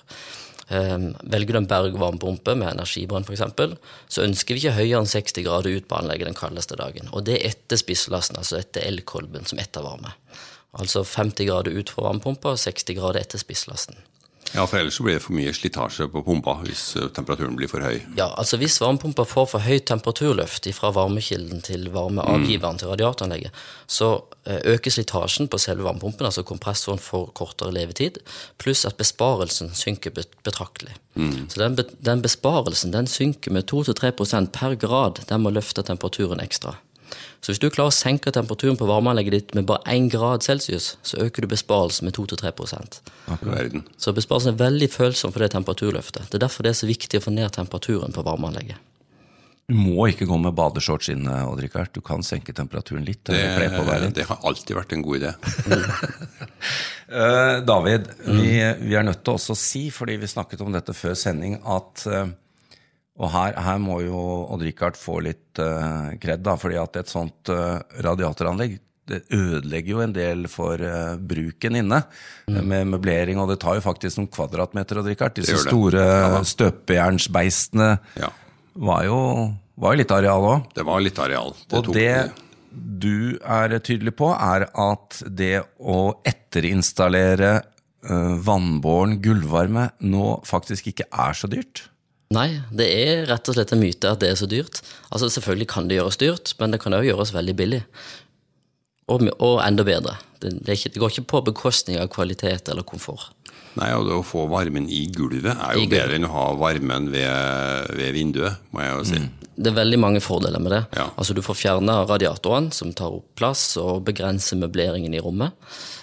Um, 0.65 1.11
velger 1.29 1.53
du 1.53 1.59
en 1.59 1.67
bergvarmepumpe 1.69 2.55
med 2.57 2.71
energibrann 2.71 3.27
f.eks., 3.27 3.43
så 4.09 4.25
ønsker 4.25 4.57
vi 4.57 4.63
ikke 4.63 4.79
høyere 4.79 5.03
enn 5.03 5.11
60 5.11 5.45
grader 5.45 5.77
ut 5.77 5.87
på 5.89 5.99
anlegget 5.99 6.31
den 6.31 6.39
kaldeste 6.39 6.79
dagen. 6.79 7.11
Og 7.13 7.27
det 7.27 7.37
er 7.37 7.51
etter 7.51 7.77
spisslasten, 7.77 8.39
altså 8.41 8.57
etter 8.63 8.87
elkolben 8.87 9.45
som 9.45 9.61
ettervarme. 9.61 10.15
Altså 10.75 11.05
50 11.05 11.47
grader 11.51 11.77
ut 11.77 11.93
fra 11.93 12.09
varmepumpa 12.09 12.55
og 12.55 12.61
60 12.63 12.97
grader 12.97 13.21
etter 13.21 13.41
spisslasten. 13.41 14.01
Ja, 14.55 14.63
for 14.67 14.79
ellers 14.79 14.99
blir 15.03 15.17
det 15.17 15.23
for 15.25 15.35
mye 15.35 15.51
slitasje 15.55 16.07
på 16.11 16.21
pumpa 16.23 16.55
hvis 16.63 16.83
eh, 16.95 17.09
temperaturen 17.15 17.57
blir 17.59 17.69
for 17.71 17.83
høy. 17.83 17.99
Ja, 18.17 18.29
altså 18.39 18.59
Hvis 18.61 18.79
varmepumpa 18.81 19.25
får 19.27 19.49
for 19.51 19.65
høyt 19.65 19.87
temperaturløft 19.89 20.69
fra 20.77 20.91
varmekilden 20.95 21.61
til 21.65 21.89
varmeavgiveren 21.93 22.79
til 22.79 22.93
radiatoranlegget, 22.93 23.65
så 23.87 24.13
eh, 24.47 24.61
øker 24.75 24.95
slitasjen 24.95 25.49
på 25.51 25.59
selve 25.59 25.83
varmepumpen, 25.87 26.25
altså 26.25 26.45
kompressoren 26.47 27.01
får 27.03 27.31
kortere 27.35 27.75
levetid, 27.75 28.21
pluss 28.61 28.85
at 28.87 28.97
besparelsen 28.97 29.73
synker 29.75 30.15
betraktelig. 30.15 30.95
betraktelig. 31.15 31.49
Så 31.49 31.59
den, 31.59 31.77
den 31.99 32.21
besparelsen 32.21 32.93
den 32.95 33.07
synker 33.07 33.51
med 33.51 33.71
2-3% 33.71 34.51
per 34.55 34.75
grad. 34.79 35.25
Den 35.29 35.43
må 35.43 35.51
løfte 35.53 35.83
temperaturen 35.83 36.39
ekstra. 36.43 36.77
Så 37.41 37.51
hvis 37.51 37.61
du 37.61 37.67
klarer 37.69 37.93
å 37.93 37.95
senke 37.95 38.33
temperaturen 38.33 38.77
på 38.79 38.87
varmeanlegget 38.89 39.35
ditt 39.35 39.53
med 39.57 39.67
bare 39.69 39.83
1 39.91 40.09
grad 40.13 40.45
celsius, 40.45 40.95
så 41.05 41.19
øker 41.25 41.45
du 41.45 41.51
besparelsen 41.51 42.07
med 42.07 42.17
2-3 42.17 42.51
i 42.51 43.37
verden. 43.45 43.85
Så 43.97 44.15
besparelsen 44.17 44.55
er 44.55 44.63
veldig 44.63 44.89
følsom 44.93 45.35
for 45.35 45.45
det 45.45 45.53
temperaturløftet. 45.53 46.31
Det 46.31 46.39
er 46.39 46.47
derfor 46.47 46.65
det 46.65 46.73
er 46.73 46.81
så 46.81 46.89
viktig 46.89 47.21
å 47.21 47.25
få 47.27 47.35
ned 47.35 47.53
temperaturen 47.53 48.15
på 48.15 48.25
varmeanlegget. 48.25 48.81
Du 49.65 49.73
må 49.73 50.05
ikke 50.11 50.27
gå 50.29 50.37
med 50.37 50.53
badeshorts 50.53 51.07
inne, 51.09 51.39
Odd 51.49 51.63
Rikard. 51.63 51.89
Du 51.95 52.01
kan 52.05 52.21
senke 52.25 52.53
temperaturen 52.53 53.05
litt. 53.05 53.23
Det, 53.25 53.39
på 53.73 53.85
litt. 53.89 54.13
det 54.13 54.27
har 54.29 54.43
alltid 54.45 54.77
vært 54.77 54.93
en 54.93 55.05
god 55.05 55.17
idé. 55.17 55.31
David, 57.09 57.65
David, 57.71 58.11
vi, 58.27 58.51
vi 58.85 58.97
er 58.99 59.07
nødt 59.07 59.23
til 59.25 59.33
også 59.33 59.55
å 59.55 59.57
si, 59.57 59.87
fordi 59.93 60.19
vi 60.21 60.29
snakket 60.29 60.61
om 60.61 60.69
dette 60.75 60.93
før 60.93 61.17
sending, 61.17 61.57
at 61.65 62.05
eh, 62.05 62.29
Og 63.15 63.31
her, 63.31 63.55
her 63.63 63.77
må 63.79 64.01
jo 64.03 64.19
Odd-Rikard 64.51 64.97
få 64.99 65.21
litt 65.23 65.61
uh, 65.63 66.11
kred, 66.19 66.43
da, 66.43 66.57
fordi 66.59 66.79
at 66.81 66.99
et 66.99 67.11
sånt 67.11 67.51
uh, 67.53 67.79
radiatoranlegg 68.03 68.79
det 69.05 69.19
ødelegger 69.33 69.91
jo 69.91 69.99
en 70.01 70.13
del 70.15 70.47
for 70.49 70.81
uh, 70.81 71.13
bruken 71.21 71.77
inne, 71.77 71.99
mm. 72.49 72.57
med 72.65 72.89
møblering, 72.95 73.37
og 73.41 73.51
det 73.51 73.59
tar 73.61 73.77
jo 73.77 73.83
faktisk 73.85 74.19
noen 74.19 74.31
kvadratmeter, 74.33 75.01
Odd-Rikard. 75.01 75.35
Disse 75.37 75.59
store 75.61 76.01
Ja 76.01 76.41
støpejernsbeistene 76.45 77.91
Ja, 78.19 78.31
var 78.81 79.05
jo, 79.07 79.19
var 79.79 79.93
jo 79.93 80.01
litt 80.01 80.15
areal 80.15 80.49
òg. 80.49 80.65
det 80.75 80.87
var 80.87 81.05
litt 81.05 81.21
areal. 81.21 81.53
Det 81.69 81.79
Og 81.79 81.93
det 81.95 82.15
du 82.75 83.37
er 83.39 83.77
tydelig 83.79 84.17
på, 84.19 84.33
er 84.35 84.67
at 84.67 85.21
det 85.31 85.63
å 85.79 85.99
etterinstallere 86.27 87.53
uh, 88.09 88.35
vannbåren 88.43 89.19
gulvvarme 89.23 89.89
nå 90.03 90.39
faktisk 90.47 90.91
ikke 90.91 91.07
er 91.11 91.37
så 91.37 91.47
dyrt. 91.51 91.85
Nei, 92.35 92.49
det 92.75 92.87
er 92.91 93.25
rett 93.29 93.47
og 93.47 93.55
slett 93.55 93.71
en 93.75 93.81
myte 93.81 94.11
at 94.11 94.21
det 94.21 94.33
er 94.33 94.39
så 94.39 94.47
dyrt. 94.49 94.81
Altså 95.09 95.29
Selvfølgelig 95.31 95.69
kan 95.71 95.89
det 95.89 95.99
gjøres 95.99 96.19
dyrt, 96.21 96.53
men 96.59 96.73
det 96.75 96.81
kan 96.83 96.95
òg 96.97 97.07
gjøres 97.07 97.33
veldig 97.35 97.55
billig. 97.57 97.81
Og, 99.11 99.23
og 99.37 99.59
enda 99.61 99.85
bedre. 99.85 100.17
Det, 100.41 100.51
det, 100.65 100.67
er 100.67 100.79
ikke, 100.79 100.93
det 100.95 101.01
går 101.03 101.13
ikke 101.13 101.29
på 101.35 101.41
bekostning 101.51 101.99
av 102.01 102.09
kvalitet 102.13 102.71
eller 102.73 102.85
komfort. 102.87 103.31
Nei, 103.75 103.91
og 103.93 104.07
det 104.07 104.15
å 104.15 104.23
få 104.23 104.45
varmen 104.47 104.87
i 104.87 105.05
gulvet 105.11 105.51
er 105.51 105.75
jo 105.75 105.83
I 105.83 105.85
gulvet. 105.85 105.95
bedre 105.95 106.17
enn 106.17 106.27
å 106.27 106.31
ha 106.33 106.45
varmen 106.59 107.09
ved, 107.11 107.91
ved 107.99 108.15
vinduet, 108.15 108.61
må 108.71 108.83
jeg 108.83 108.93
jo 108.93 109.07
si. 109.09 109.21
Det 109.55 109.71
er 109.71 109.77
veldig 109.77 109.99
mange 110.01 110.21
fordeler 110.23 110.59
med 110.59 110.73
det. 110.75 110.81
Ja. 110.97 111.07
Altså 111.15 111.35
Du 111.35 111.41
får 111.45 111.57
fjerna 111.59 112.01
radiatoren, 112.07 112.71
som 112.75 112.93
tar 112.93 113.15
opp 113.19 113.27
plass 113.39 113.77
og 113.81 114.03
begrenser 114.07 114.59
møbleringen 114.59 115.15
i 115.15 115.21
rommet. 115.23 115.55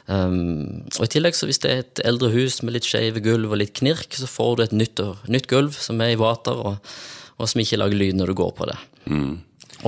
Um, 0.07 0.83
og 0.97 1.05
I 1.07 1.11
tillegg, 1.13 1.37
så 1.37 1.47
hvis 1.49 1.61
det 1.63 1.71
er 1.71 1.83
et 1.85 2.03
eldre 2.09 2.33
hus 2.33 2.63
med 2.65 2.77
litt 2.77 2.89
skeive 2.89 3.23
gulv 3.25 3.53
og 3.53 3.61
litt 3.61 3.75
knirk, 3.79 4.17
så 4.17 4.29
får 4.31 4.57
du 4.57 4.65
et 4.65 4.77
nytt, 4.77 5.05
nytt 5.29 5.51
gulv 5.53 5.77
som 5.77 6.01
er 6.03 6.15
i 6.15 6.21
vater, 6.21 6.57
og, 6.57 6.95
og 7.39 7.51
som 7.51 7.63
ikke 7.63 7.81
lager 7.81 8.01
lyd 8.01 8.19
når 8.19 8.33
du 8.33 8.39
går 8.41 8.55
på 8.59 8.69
det. 8.73 8.79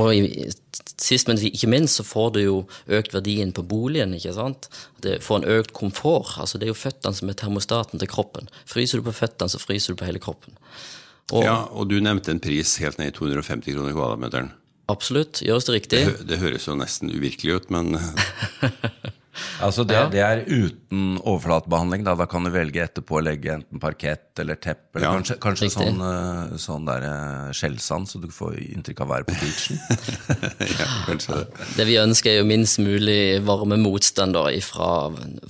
Og 0.00 0.10
i, 0.14 0.48
sist, 1.00 1.28
men 1.28 1.38
ikke 1.38 1.70
minst, 1.70 1.98
så 1.98 2.06
får 2.06 2.34
du 2.34 2.40
jo 2.42 2.56
økt 2.98 3.14
verdien 3.14 3.52
på 3.54 3.64
boligen. 3.66 4.14
ikke 4.16 4.34
sant? 4.36 4.68
Det 5.02 5.20
får 5.22 5.40
en 5.40 5.48
økt 5.58 5.72
komfort. 5.76 6.36
altså 6.40 6.58
Det 6.58 6.68
er 6.68 6.74
jo 6.74 6.82
føttene 6.82 7.14
som 7.14 7.30
er 7.30 7.38
termostaten 7.38 8.02
til 8.02 8.10
kroppen. 8.10 8.50
Fryser 8.66 9.00
du 9.00 9.08
på 9.08 9.16
føttene, 9.16 9.50
så 9.50 9.62
fryser 9.62 9.94
du 9.94 10.00
på 10.00 10.08
hele 10.08 10.22
kroppen. 10.22 10.56
Og 11.32 11.44
Ja, 11.46 11.56
og 11.72 11.88
du 11.88 11.96
nevnte 12.04 12.30
en 12.34 12.40
pris 12.40 12.76
helt 12.82 12.98
ned 13.00 13.08
i 13.08 13.16
250 13.16 13.72
kroner 13.72 13.92
kvadratmeteren. 13.96 14.52
absolutt, 14.92 15.40
gjøres 15.40 15.64
det 15.64 15.72
riktig. 15.78 16.00
Det, 16.04 16.26
det 16.28 16.38
høres 16.42 16.66
jo 16.68 16.74
nesten 16.76 17.08
uvirkelig 17.10 17.54
ut, 17.56 17.70
men 17.72 17.96
Altså 19.64 19.84
det, 19.88 19.98
det 20.14 20.22
er 20.24 20.42
uten 20.46 21.18
overflatebehandling. 21.22 22.04
Da. 22.06 22.14
da 22.18 22.26
kan 22.30 22.46
du 22.46 22.52
velge 22.54 22.82
etterpå 22.84 23.18
å 23.18 23.22
legge 23.24 23.54
enten 23.56 23.82
parkett 23.82 24.42
eller 24.42 24.58
tepp, 24.60 24.86
eller 24.94 25.06
Ja, 25.06 25.12
kanskje, 25.18 25.36
kanskje 25.42 25.70
sånn, 25.74 26.00
eh, 26.08 26.56
sånn 26.60 26.88
der 26.88 27.06
eh, 27.08 27.52
skjellsand, 27.56 28.10
så 28.10 28.20
du 28.22 28.28
får 28.34 28.56
inntrykk 28.62 29.04
av 29.04 29.10
å 29.10 29.14
være 29.14 29.28
på 29.30 29.38
beachen. 29.40 29.80
ja, 30.80 30.90
det. 31.78 31.88
Vi 31.90 31.98
ønsker 32.02 32.34
er 32.34 32.40
jo 32.42 32.48
minst 32.48 32.80
mulig 32.82 33.40
varme 33.46 33.78
motstand 33.80 34.38
fra, 34.64 34.90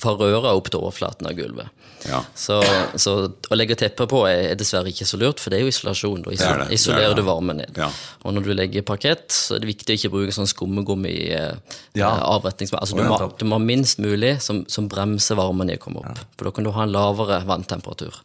fra 0.01 0.17
røra 0.21 0.55
opp 0.57 0.71
til 0.73 0.83
overflaten 0.85 1.29
av 1.31 1.37
gulvet. 1.39 1.73
Ja. 2.05 2.21
Så, 2.37 2.59
så 3.01 3.15
å 3.25 3.57
legge 3.57 3.77
teppe 3.81 4.07
på 4.11 4.25
er, 4.29 4.51
er 4.51 4.59
dessverre 4.61 4.91
ikke 4.93 5.07
så 5.09 5.19
lurt, 5.21 5.41
for 5.41 5.53
det 5.53 5.61
er 5.61 5.65
jo 5.65 5.73
isolasjon. 5.73 6.25
Da 6.25 6.35
Det 6.35 6.45
er 6.45 6.61
det, 6.61 6.67
det 6.69 6.79
isolerer 6.79 7.15
det. 7.15 7.23
du 7.23 7.29
varmen 7.29 7.61
ned. 7.63 7.81
Ja. 7.81 7.89
Og 8.25 8.37
når 8.37 8.47
du 8.47 8.53
legger 8.57 8.85
parkett, 8.87 9.27
så 9.33 9.57
er 9.57 9.65
det 9.65 9.71
viktig 9.73 9.95
å 9.95 9.99
ikke 9.99 10.13
bruke 10.13 10.37
sånn 10.37 10.51
skummegummi 10.51 11.15
eh, 11.33 11.79
Ja. 11.97 12.11
Altså, 12.35 12.97
du, 12.99 13.05
må, 13.07 13.19
du 13.39 13.47
må 13.49 13.59
ha 13.59 13.65
minst 13.75 13.99
mulig 14.03 14.37
som, 14.43 14.63
som 14.71 14.89
bremser 14.91 15.39
varmen 15.39 15.73
i 15.73 15.79
å 15.79 15.83
komme 15.83 16.05
opp. 16.05 16.23
For 16.39 16.49
da 16.49 16.55
kan 16.55 16.67
du 16.67 16.73
ha 16.75 16.87
en 16.87 16.95
lavere 16.95 17.43
vanntemperatur. 17.49 18.21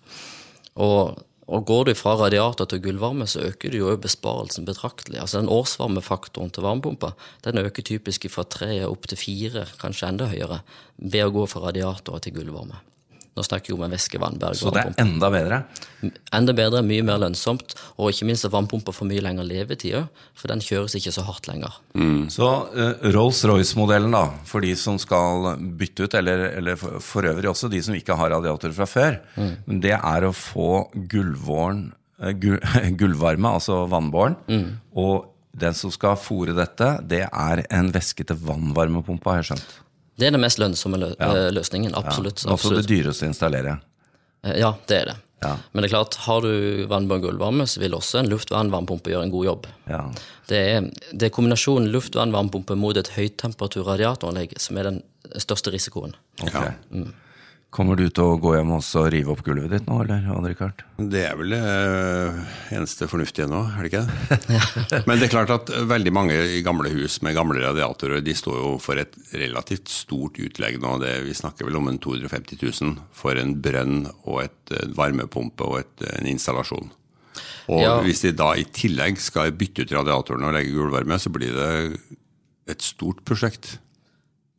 Og, 0.79 1.19
og 1.49 1.65
går 1.65 1.89
du 1.89 1.93
fra 1.97 2.13
radiator 2.19 2.69
til 2.69 2.83
gulvvarme, 2.85 3.27
så 3.27 3.47
øker 3.49 3.73
du 3.73 3.79
jo 3.81 3.95
besparelsen 3.99 4.67
betraktelig. 4.67 5.19
Altså 5.21 5.41
Den 5.41 5.51
årsvarmefaktoren 5.53 6.53
til 6.53 6.65
varmepumpa 6.67 7.15
den 7.47 7.61
øker 7.63 7.85
typisk 7.85 8.29
fra 8.31 8.45
tre 8.45 8.83
opp 8.87 9.09
til 9.09 9.19
fire, 9.19 9.65
kanskje 9.81 10.13
enda 10.13 10.29
høyere, 10.29 10.61
ved 11.01 11.25
å 11.25 11.33
gå 11.39 11.49
fra 11.49 11.65
radiator 11.69 12.21
til 12.23 12.37
gulvvarme. 12.37 12.83
Nå 13.39 13.43
snakker 13.47 13.71
vi 13.71 13.77
om 13.77 13.85
en 13.85 13.93
væskevannberg. 13.93 14.57
Så 14.59 14.71
det 14.75 14.81
er 14.83 14.97
enda 14.99 15.29
bedre. 15.31 15.61
Enda 16.35 16.51
bedre, 16.55 16.81
mye 16.83 17.05
mer 17.07 17.21
lønnsomt, 17.23 17.71
og 17.95 18.11
ikke 18.11 18.27
minst 18.27 18.43
at 18.43 18.51
vannpumpa 18.51 18.91
får 18.91 19.07
mye 19.07 19.23
lengre 19.23 19.45
levetid 19.47 20.09
for 20.35 20.51
den 20.51 20.59
kjøres 20.63 20.97
ikke 20.99 21.13
så 21.15 21.23
hardt 21.23 21.47
lenger. 21.47 21.77
Så 22.35 22.49
uh, 22.75 23.07
Rolls-Royce-modellen, 23.15 24.11
da, 24.11 24.25
for 24.49 24.65
de 24.65 24.73
som 24.79 24.99
skal 24.99 25.53
bytte 25.79 26.03
ut, 26.09 26.19
eller, 26.19 26.49
eller 26.59 26.79
for, 26.81 26.99
for 26.99 27.31
øvrig 27.31 27.47
også 27.53 27.71
de 27.71 27.79
som 27.85 27.95
ikke 27.95 28.19
har 28.19 28.35
radiatorer 28.35 28.75
fra 28.75 28.89
før, 28.89 29.21
det 29.87 29.95
er 29.95 30.27
å 30.27 30.35
få 30.35 30.83
gulvvåren, 31.11 31.85
gullvarme, 32.99 33.55
altså 33.55 33.85
vannbåren, 33.87 34.35
og 34.99 35.29
den 35.59 35.75
som 35.79 35.95
skal 35.95 36.19
fòre 36.19 36.53
dette, 36.57 36.97
det 37.07 37.23
er 37.27 37.63
en 37.71 37.93
væske 37.95 38.27
til 38.27 38.43
vannvarmepumpe, 38.43 39.31
har 39.31 39.41
jeg 39.41 39.53
skjønt. 39.53 39.79
Det 40.19 40.27
er 40.27 40.35
den 40.35 40.43
mest 40.43 40.59
lønnsomme 40.61 40.99
lø 40.99 41.13
ja. 41.15 41.47
løsningen. 41.55 41.95
Absolutt. 41.97 42.43
Også 42.51 42.75
det 42.75 42.85
dyreste 42.89 43.27
å 43.27 43.31
installere. 43.31 43.79
Eh, 44.43 44.59
Ja, 44.59 44.73
det 44.87 45.01
er 45.01 45.11
det. 45.13 45.17
Ja. 45.39 45.53
Men 45.71 45.83
det 45.83 45.87
er 45.89 45.93
klart, 45.93 46.17
har 46.25 46.43
du 46.43 46.85
vannbåren 46.91 47.23
gulvvarme, 47.23 47.63
så 47.67 47.79
vil 47.79 47.95
også 47.95 48.19
en 48.19 48.29
luftvannvarmepumpe 48.31 49.13
gjøre 49.13 49.29
en 49.29 49.31
god 49.31 49.45
jobb. 49.47 49.69
Ja. 49.87 50.01
Det 50.51 50.59
er, 50.59 50.89
det 51.13 51.29
er 51.29 51.33
kombinasjonen 51.35 51.87
luftvannvarmepumpe 51.93 52.75
mot 52.75 52.99
et 52.99 53.13
høytemperatur-radiatoranlegg 53.15 54.57
som 54.59 54.79
er 54.79 54.89
den 54.89 54.99
største 55.39 55.71
risikoen. 55.71 56.17
Ok. 56.43 56.55
Ja. 56.59 57.05
Kommer 57.69 57.93
du 57.99 58.07
til 58.09 58.25
å 58.25 58.37
gå 58.41 58.55
hjem 58.55 58.71
og 58.73 58.85
rive 59.13 59.29
opp 59.29 59.43
gulvet 59.45 59.69
ditt 59.69 59.85
nå, 59.85 59.99
eller, 60.01 60.23
Rikard? 60.49 60.79
Det 60.97 61.21
er 61.27 61.35
vel 61.37 61.51
det 61.53 61.59
eh, 61.61 62.37
eneste 62.73 63.05
fornuftige 63.11 63.45
nå, 63.49 63.59
er 63.77 63.85
det 63.85 63.91
ikke 63.91 64.01
det? 64.07 65.03
Men 65.09 65.19
det 65.21 65.27
er 65.27 65.33
klart 65.35 65.53
at 65.53 65.69
veldig 65.91 66.13
mange 66.17 66.33
i 66.57 66.63
gamle 66.65 66.89
hus 66.95 67.19
med 67.21 67.37
gamle 67.37 67.61
radiatorer 67.61 68.23
de 68.25 68.33
står 68.33 68.57
jo 68.57 68.71
for 68.81 68.97
et 68.97 69.13
relativt 69.37 69.91
stort 69.93 70.39
utlegg 70.41 70.79
nå. 70.81 70.95
Det, 71.03 71.11
vi 71.27 71.35
snakker 71.37 71.69
vel 71.69 71.77
om 71.77 71.91
en 71.91 71.99
250 72.01 72.57
000 72.57 72.95
for 73.13 73.37
en 73.37 73.53
brønn 73.61 73.99
og 74.23 74.41
et 74.47 74.73
eh, 74.73 74.87
varmepumpe 74.97 75.69
og 75.69 75.83
et, 75.83 76.07
en 76.15 76.31
installasjon. 76.33 76.89
Og 77.69 77.83
Ja. 77.85 77.99
hvis 78.01 78.25
de 78.25 78.33
da 78.33 78.55
i 78.57 78.65
tillegg 78.65 79.21
skal 79.21 79.53
bytte 79.53 79.85
ut 79.85 79.93
radiatoren 79.93 80.47
og 80.49 80.57
legge 80.57 80.73
gulvvarme, 80.73 81.21
så 81.21 81.29
blir 81.29 81.53
det 81.53 81.69
et 82.73 82.81
stort 82.81 83.21
prosjekt. 83.29 83.75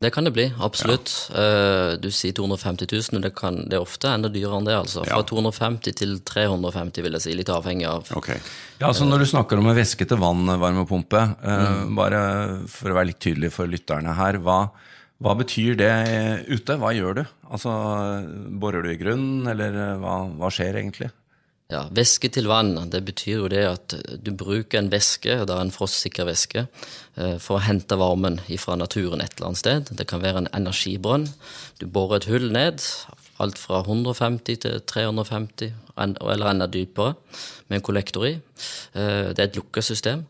Det 0.00 0.08
kan 0.14 0.24
det 0.24 0.30
bli, 0.32 0.46
absolutt. 0.64 1.10
Eh, 1.36 1.98
Du 2.00 2.08
sier 2.08 2.32
250 2.32 2.86
000, 2.88 3.18
og 3.18 3.24
det, 3.26 3.34
kan, 3.36 3.58
det 3.68 3.76
er 3.76 3.82
ofte 3.84 4.08
enda 4.08 4.30
dyrere 4.32 4.56
enn 4.56 4.68
det. 4.68 4.76
altså. 4.78 5.02
Fra 5.04 5.18
Ja. 5.20 5.26
250 5.28 5.92
til 5.92 6.14
350, 6.24 7.02
vil 7.04 7.18
jeg 7.18 7.24
si, 7.26 7.34
litt 7.36 7.52
avhengig 7.52 7.84
av 7.84 8.08
okay. 8.16 8.40
Ja, 8.80 8.88
altså 8.88 9.04
Når 9.04 9.18
du 9.18 9.26
snakker 9.28 9.60
om 9.60 9.68
en 9.68 9.76
væske 9.76 10.08
til 10.08 10.16
vannvarmepumpe, 10.22 11.20
mm. 11.44 11.92
bare 12.00 12.22
for 12.72 12.88
å 12.88 12.96
være 12.96 13.10
litt 13.12 13.20
tydelig 13.20 13.52
for 13.52 13.68
lytterne 13.68 14.16
her, 14.16 14.40
hva, 14.40 14.70
hva 15.20 15.36
betyr 15.36 15.76
det 15.76 15.92
ute? 16.48 16.80
Hva 16.80 16.94
gjør 16.96 17.20
du? 17.20 17.24
Altså, 17.52 17.76
Borer 18.56 18.80
du 18.80 18.94
i 18.94 18.96
grunnen, 18.96 19.44
eller 19.52 19.76
eh, 19.76 19.96
hva, 20.00 20.22
hva 20.40 20.48
skjer 20.48 20.80
egentlig? 20.80 21.12
Ja, 21.70 21.84
Væske 21.94 22.28
til 22.34 22.48
vann, 22.50 22.74
det 22.90 23.04
betyr 23.06 23.44
jo 23.44 23.48
det 23.50 23.62
at 23.62 23.94
du 24.26 24.32
bruker 24.34 24.80
en 24.80 24.90
væske, 24.90 25.36
og 25.40 25.46
da 25.46 25.60
en 25.62 25.70
frostsikker 25.70 26.26
væske, 26.26 26.64
eh, 27.16 27.36
for 27.38 27.58
å 27.58 27.62
hente 27.62 27.98
varmen 27.98 28.40
fra 28.58 28.74
naturen 28.74 29.20
et 29.22 29.36
eller 29.36 29.52
annet 29.52 29.62
sted. 29.62 29.92
Det 29.96 30.06
kan 30.10 30.22
være 30.22 30.42
en 30.44 30.50
energibrønn. 30.52 31.28
Du 31.78 31.86
borer 31.86 32.16
et 32.16 32.26
hull 32.26 32.50
ned, 32.50 32.82
alt 33.38 33.58
fra 33.58 33.84
150 33.84 34.58
til 34.64 34.80
350, 34.80 35.72
eller 35.96 36.50
enda 36.50 36.66
dypere, 36.66 37.14
med 37.68 37.78
en 37.78 37.86
kollektor 37.86 38.26
i. 38.26 38.34
Eh, 38.94 39.30
Det 39.30 39.38
er 39.38 39.48
et 39.48 39.56
lukka 39.56 39.80
system. 39.80 40.26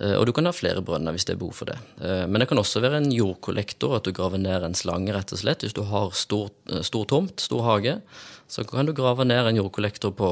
Eh, 0.00 0.14
Og 0.16 0.24
du 0.26 0.32
kan 0.32 0.46
ha 0.48 0.52
flere 0.56 0.80
brønner 0.82 1.12
hvis 1.12 1.26
det 1.28 1.34
er 1.34 1.40
behov 1.42 1.52
for 1.54 1.66
det. 1.68 1.76
Eh, 2.00 2.26
Men 2.26 2.40
det 2.40 2.48
kan 2.48 2.58
også 2.58 2.80
være 2.80 2.96
en 3.02 3.10
jordkollektor, 3.12 3.96
at 3.96 4.04
du 4.04 4.12
graver 4.16 4.38
ned 4.40 4.62
en 4.64 4.74
slange, 4.74 5.12
rett 5.12 5.32
og 5.32 5.38
slett. 5.42 5.60
Hvis 5.66 5.74
du 5.76 5.82
har 5.84 6.10
stor, 6.16 6.50
eh, 6.72 6.80
stor 6.82 7.04
tomt, 7.06 7.40
stor 7.40 7.62
hage, 7.62 8.00
så 8.48 8.64
kan 8.66 8.86
du 8.86 8.92
grave 8.92 9.24
ned 9.24 9.46
en 9.46 9.56
jordkollektor 9.60 10.10
på 10.16 10.30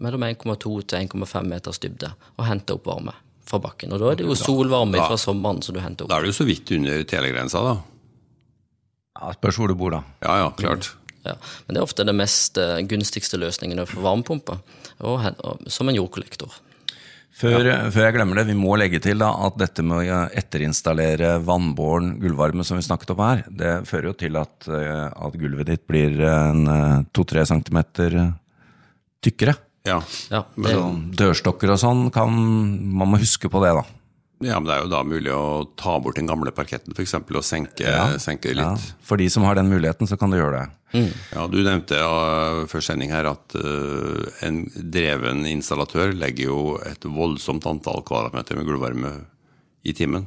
mellom 0.00 0.22
1,2 0.24 0.82
til 0.86 0.98
1,5 0.98 1.46
meters 1.46 1.78
dybde 1.78 2.12
og 2.38 2.46
hente 2.46 2.72
opp 2.74 2.84
varme 2.86 3.12
fra 3.44 3.58
bakken. 3.58 3.92
Og 3.92 4.00
da 4.00 4.10
er 4.10 4.16
det 4.16 4.26
jo 4.26 4.34
solvarme 4.34 4.92
Da- 4.96 5.06
fra 5.08 5.16
sommeren 5.16 5.62
som 5.62 5.74
du 5.74 5.80
henter 5.80 6.04
opp. 6.04 6.08
Da 6.10 6.18
er 6.18 6.22
du 6.24 6.32
så 6.32 6.44
vidt 6.46 6.70
under 6.72 7.04
telegrensa, 7.04 7.62
da. 7.62 7.76
Ja, 9.20 9.32
Spørs 9.36 9.56
hvor 9.60 9.68
du 9.68 9.74
bor, 9.74 9.90
da. 9.90 10.02
Ja 10.24 10.36
ja, 10.42 10.50
klart. 10.56 10.94
Ja. 11.24 11.34
Men 11.68 11.74
det 11.74 11.80
er 11.82 11.86
ofte 11.86 12.04
den 12.06 12.16
mest 12.16 12.54
gunstigste 12.88 13.38
løsningen 13.38 13.86
for 13.86 14.00
varmepumper, 14.02 14.58
som 15.68 15.88
en 15.88 15.94
jordkollektor. 15.94 16.50
Før, 17.42 17.68
før 17.90 18.06
jeg 18.06 18.14
glemmer 18.14 18.38
det, 18.38 18.46
vi 18.52 18.54
må 18.58 18.76
legge 18.78 19.00
til 19.02 19.18
da, 19.18 19.32
at 19.46 19.58
dette 19.58 19.82
med 19.86 20.06
å 20.06 20.20
etterinstallere 20.38 21.34
vannbåren 21.42 22.14
gulvvarme 22.22 22.66
som 22.66 22.78
vi 22.78 22.86
snakket 22.86 23.14
om 23.16 23.22
her, 23.24 23.42
det 23.50 23.72
fører 23.88 24.12
jo 24.12 24.14
til 24.22 24.38
at, 24.38 24.68
eh, 24.70 25.08
at 25.10 25.38
gulvet 25.40 25.72
ditt 25.72 25.84
blir 25.90 26.22
en 26.28 26.62
to-tre 27.10 27.44
centimeter 27.48 28.14
tykkere. 29.22 29.56
Ja. 29.86 29.98
Ja, 30.30 30.44
det, 30.54 30.70
Så 30.70 30.84
dørstokker 31.18 31.74
og 31.74 31.80
sånn, 31.82 32.06
kan, 32.14 32.30
man 32.30 33.10
må 33.10 33.18
huske 33.22 33.50
på 33.50 33.62
det 33.64 33.74
da. 33.74 33.82
Ja, 34.44 34.58
men 34.60 34.68
det 34.68 34.74
er 34.76 34.82
jo 34.84 34.90
da 34.92 35.00
mulig 35.06 35.32
å 35.34 35.64
ta 35.78 35.96
bort 36.02 36.16
den 36.18 36.26
gamle 36.30 36.50
parketten 36.54 36.94
f.eks. 36.96 37.14
og 37.20 37.42
senke, 37.46 37.88
senke 38.22 38.52
litt. 38.54 38.62
Ja, 38.62 38.76
for 39.06 39.20
de 39.20 39.28
som 39.32 39.44
har 39.46 39.56
den 39.58 39.68
muligheten, 39.72 40.08
så 40.10 40.18
kan 40.20 40.30
du 40.32 40.36
gjøre 40.38 40.60
det. 40.62 40.68
Ja, 41.32 41.46
Du 41.48 41.56
nevnte 41.64 41.96
ja, 41.96 42.64
før 42.68 42.82
sending 42.84 43.10
her 43.14 43.24
at 43.30 43.54
uh, 43.56 44.26
en 44.44 44.66
dreven 44.92 45.46
installatør 45.48 46.12
legger 46.12 46.50
jo 46.50 46.58
et 46.84 47.06
voldsomt 47.08 47.64
antall 47.70 48.02
kvadratmeter 48.04 48.58
med 48.60 48.68
gulvvarme 48.68 49.12
i 49.88 49.94
timen. 49.96 50.26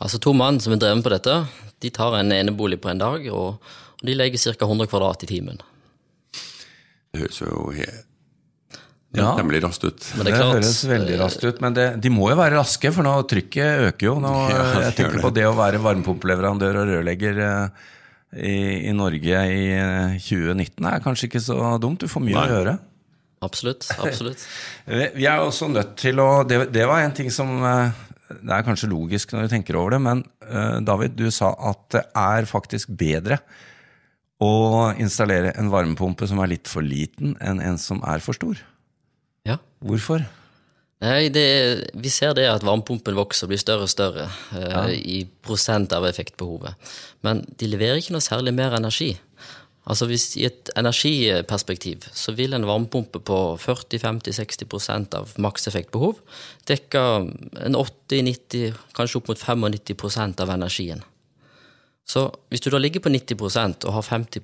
altså 0.00 0.18
To 0.24 0.32
mann 0.34 0.58
som 0.64 0.72
er 0.74 0.80
dreven 0.82 1.04
på 1.04 1.12
dette, 1.12 1.36
de 1.84 1.90
tar 1.92 2.16
en 2.18 2.32
enebolig 2.32 2.80
på 2.80 2.88
en 2.94 2.98
dag, 3.02 3.28
og, 3.28 3.60
og 4.00 4.06
de 4.08 4.16
legger 4.16 4.40
ca. 4.56 4.64
100 4.64 4.88
kvadrat 4.90 5.22
i 5.28 5.28
timen. 5.34 5.60
Det 7.12 7.20
høres 7.22 7.40
jo 7.44 7.68
he- 7.76 8.02
Ja. 9.14 9.30
temmelig 9.38 9.62
raskt 9.64 9.84
ut. 9.86 10.06
Men 10.16 10.26
Det, 10.26 10.32
det 10.34 10.46
høres 10.50 10.84
veldig 10.90 11.18
raskt 11.20 11.44
ut, 11.46 11.60
men 11.64 11.76
det, 11.76 11.84
de 12.02 12.10
må 12.12 12.30
jo 12.32 12.36
være 12.36 12.58
raske, 12.58 12.90
for 12.92 13.06
nå 13.06 13.12
trykket 13.30 13.86
øker 13.90 14.08
jo. 14.10 14.16
Nå, 14.20 14.32
Ja, 14.50 14.64
jeg 14.88 14.96
tenker 14.96 15.14
tenker 15.14 15.22
på 15.24 15.30
det 15.36 15.46
å 15.48 15.54
være 15.56 15.80
varmepumpeleverandør 15.84 16.80
og 16.82 16.90
rørlegger 16.90 17.40
eh, 17.46 17.86
i, 18.36 18.56
i 18.90 18.92
Norge 18.96 19.44
i 19.52 19.62
eh, 19.72 20.18
2019 20.20 20.90
er 20.90 21.00
kanskje 21.04 21.30
ikke 21.30 21.44
så 21.46 21.60
dumt. 21.80 22.02
Du 22.02 22.10
får 22.12 22.26
mye 22.26 22.36
Nei. 22.36 22.44
å 22.44 22.58
gjøre. 22.58 22.76
Absolutt. 23.46 23.88
absolutt. 24.00 24.42
Eh, 24.86 25.10
Vi 25.16 25.24
er 25.26 25.40
også 25.42 25.66
nødt 25.66 25.96
til 25.98 26.20
å 26.22 26.44
Det, 26.46 26.68
det 26.70 26.84
var 26.86 27.02
en 27.02 27.14
ting 27.14 27.26
som 27.34 27.48
eh, 27.66 27.90
Det 28.30 28.52
er 28.54 28.62
kanskje 28.62 28.86
logisk 28.90 29.32
når 29.34 29.48
du 29.48 29.54
tenker 29.56 29.78
over 29.80 29.96
det, 29.96 29.98
men 30.04 30.22
eh, 30.46 30.76
David, 30.86 31.16
du 31.18 31.26
sa 31.34 31.50
at 31.70 31.82
det 31.94 32.04
er 32.14 32.46
faktisk 32.46 32.92
bedre 32.94 33.40
å 34.42 34.92
installere 35.00 35.54
en 35.58 35.72
varmepumpe 35.72 36.28
som 36.28 36.38
er 36.44 36.52
litt 36.52 36.68
for 36.68 36.84
liten, 36.84 37.34
enn 37.40 37.58
en 37.64 37.78
som 37.80 38.02
er 38.04 38.20
for 38.20 38.36
stor. 38.36 38.60
Ja. 39.46 39.60
Hvorfor? 39.84 40.24
Nei, 41.04 41.28
det, 41.28 41.90
Vi 41.92 42.08
ser 42.08 42.32
det 42.34 42.46
at 42.48 42.64
varmepumpen 42.64 43.16
vokser 43.18 43.46
og 43.46 43.52
blir 43.52 43.60
større 43.60 43.84
og 43.84 43.92
større 43.92 44.30
eh, 44.56 44.94
i 44.96 45.18
prosent 45.44 45.92
av 45.92 46.06
effektbehovet. 46.08 46.72
Men 47.26 47.44
de 47.60 47.68
leverer 47.68 48.00
ikke 48.00 48.16
noe 48.16 48.24
særlig 48.24 48.54
mer 48.56 48.76
energi. 48.78 49.12
Altså 49.86 50.08
hvis 50.10 50.32
I 50.40 50.48
et 50.48 50.70
energiperspektiv 50.74 52.08
så 52.16 52.32
vil 52.34 52.56
en 52.56 52.66
varmepumpe 52.66 53.20
på 53.22 53.36
40-50-60% 53.62 55.14
av 55.20 55.36
makseffektbehov 55.38 56.18
dekke 56.66 57.02
en 57.68 57.78
80-90, 57.78 58.72
kanskje 58.96 59.20
opp 59.20 59.30
mot 59.30 59.44
95% 59.44 60.42
av 60.42 60.54
energien. 60.56 61.04
Så 62.06 62.24
hvis 62.50 62.62
du 62.62 62.70
da 62.70 62.80
ligger 62.82 63.02
på 63.02 63.12
90% 63.14 63.86
og 63.86 63.94
har 63.98 64.06
50 64.06 64.40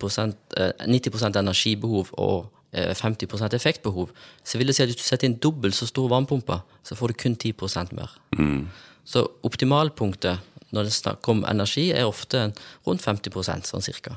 eh, 0.58 0.86
90% 0.86 1.38
energibehov 1.40 2.12
og 2.12 2.36
eh, 2.46 2.61
50% 2.72 3.54
effektbehov, 3.54 4.08
så 4.44 4.58
vil 4.58 4.70
det 4.70 4.76
si 4.76 4.82
at 4.82 4.88
hvis 4.88 4.96
du 4.96 5.04
setter 5.04 5.28
inn 5.28 5.36
dobbelt 5.36 5.76
så 5.76 5.86
stor 5.86 6.08
varmepumpe, 6.08 6.62
så 6.82 6.96
får 6.96 7.12
du 7.12 7.18
kun 7.20 7.36
10% 7.36 7.92
mer. 7.98 8.14
Så 9.04 9.26
optimalpunktet 9.44 10.40
når 10.72 10.88
det 10.88 10.94
snakker 10.96 11.34
om 11.34 11.44
energi, 11.44 11.90
er 11.92 12.08
ofte 12.08 12.46
rundt 12.86 13.04
50% 13.04 13.68
sånn 13.68 13.84
cirka. 13.84 14.16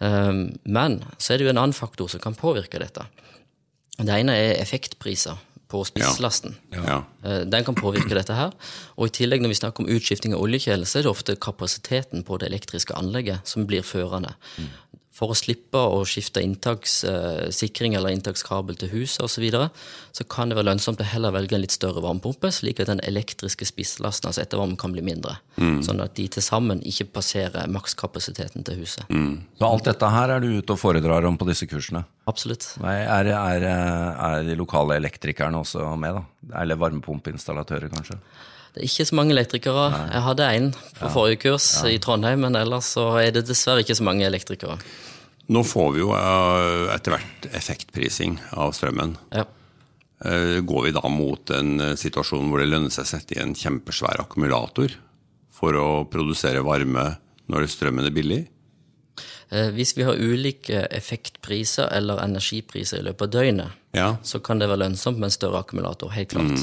Um, 0.00 0.48
men 0.64 1.02
så 1.18 1.34
er 1.34 1.38
det 1.38 1.46
jo 1.46 1.52
en 1.52 1.60
annen 1.60 1.76
faktor 1.76 2.08
som 2.10 2.22
kan 2.22 2.34
påvirke 2.34 2.80
dette. 2.80 3.04
Det 4.00 4.14
ene 4.16 4.34
er 4.34 4.62
effektpriser 4.62 5.36
på 5.72 5.82
spisslasten. 5.88 6.56
Ja. 6.74 7.04
Eh, 7.24 7.44
Den 7.48 7.64
kan 7.64 7.76
påvirke 7.76 8.16
dette 8.16 8.36
her. 8.36 8.52
Og 8.96 9.08
i 9.08 9.14
tillegg 9.16 9.40
når 9.40 9.54
vi 9.54 9.60
snakker 9.60 9.84
om 9.84 9.92
utskifting 9.94 10.34
av 10.36 10.42
oljekjeler, 10.44 10.88
så 10.88 10.98
er 10.98 11.06
det 11.06 11.12
ofte 11.12 11.36
kapasiteten 11.40 12.24
på 12.28 12.36
det 12.40 12.50
elektriske 12.50 12.96
anlegget 12.98 13.48
som 13.48 13.64
blir 13.68 13.84
førende. 13.86 14.34
For 15.12 15.28
å 15.28 15.36
slippe 15.36 15.76
å 15.76 15.98
skifte 16.08 16.40
inntakssikring 16.40 17.96
eller 17.98 18.14
inntakskabel 18.14 18.78
til 18.80 18.88
huset 18.94 19.20
osv., 19.20 19.34
så, 19.34 19.42
videre, 19.44 19.66
så 20.16 20.24
kan 20.28 20.48
det 20.48 20.56
være 20.56 20.70
lønnsomt 20.70 21.00
å 21.02 21.08
heller 21.08 21.34
velge 21.34 21.56
en 21.56 21.62
litt 21.64 21.74
større 21.74 22.00
varmepumpe, 22.04 22.48
slik 22.54 22.80
at 22.80 22.88
den 22.88 23.02
elektriske 23.04 23.66
spisslasten, 23.68 24.30
altså 24.30 24.42
ettervarmen, 24.44 24.78
kan 24.80 24.94
bli 24.94 25.04
mindre. 25.04 25.36
Sånn 25.84 26.00
at 26.04 26.14
de 26.16 26.26
til 26.32 26.44
sammen 26.44 26.80
ikke 26.88 27.10
passerer 27.18 27.68
makskapasiteten 27.72 28.64
til 28.64 28.80
huset. 28.80 29.04
Så 29.58 29.68
alt 29.68 29.88
dette 29.90 30.12
her 30.14 30.32
er 30.36 30.44
du 30.44 30.48
ute 30.54 30.76
og 30.76 30.80
foredrar 30.80 31.28
om 31.28 31.36
på 31.40 31.48
disse 31.48 31.68
kursene? 31.68 32.04
Absolutt. 32.30 32.70
Nei, 32.80 33.00
Er, 33.02 33.28
er, 33.34 33.68
er 33.68 34.46
de 34.46 34.56
lokale 34.56 34.96
elektrikerne 35.00 35.60
også 35.60 35.92
med, 36.00 36.20
da? 36.20 36.60
Eller 36.62 36.80
varmepumpeinstallatører, 36.80 37.92
kanskje? 37.92 38.20
Det 38.72 38.80
er 38.80 38.88
ikke 38.88 39.04
så 39.04 39.16
mange 39.18 39.34
elektrikere. 39.34 39.86
Jeg 40.14 40.22
hadde 40.24 40.50
én 40.56 40.68
på 40.96 41.10
forrige 41.12 41.40
kurs 41.44 41.66
i 41.84 41.98
Trondheim, 42.00 42.40
men 42.46 42.56
ellers 42.56 42.88
så 42.94 43.10
er 43.20 43.34
det 43.34 43.44
dessverre 43.50 43.84
ikke 43.84 43.98
så 43.98 44.06
mange 44.06 44.24
elektrikere. 44.24 44.78
Nå 45.52 45.60
får 45.66 45.90
vi 45.92 46.00
jo 46.00 46.12
eh, 46.16 46.86
etter 46.94 47.16
hvert 47.16 47.48
effektprising 47.52 48.38
av 48.56 48.72
strømmen. 48.76 49.16
Ja. 49.34 49.44
Eh, 50.24 50.60
Går 50.64 50.86
vi 50.86 50.94
da 50.96 51.02
mot 51.12 51.52
en 51.52 51.74
eh, 51.82 51.96
situasjon 52.00 52.48
hvor 52.48 52.62
det 52.62 52.70
lønner 52.70 52.94
seg 52.94 53.04
å 53.04 53.10
sette 53.10 53.36
i 53.36 53.42
en 53.42 53.52
kjempesvær 53.58 54.22
akkumulator 54.22 54.94
for 55.52 55.76
å 55.76 55.88
produsere 56.08 56.64
varme 56.64 57.10
når 57.52 57.68
strømmen 57.68 58.08
er 58.08 58.14
billig? 58.16 58.40
Eh, 59.50 59.68
Hvis 59.76 59.96
vi 59.96 60.02
har 60.06 60.14
ulike 60.16 60.86
effektpriser 60.90 61.88
eller 61.92 62.22
energipriser 62.24 62.98
i 62.98 63.02
løpet 63.02 63.22
av 63.22 63.30
døgnet, 63.30 63.70
Ja. 63.94 64.16
så 64.24 64.38
kan 64.42 64.58
det 64.58 64.68
være 64.70 64.78
lønnsomt 64.88 65.18
med 65.18 65.24
en 65.28 65.30
større 65.30 65.58
akkumulator, 65.60 66.08
helt 66.10 66.30
klart. 66.30 66.56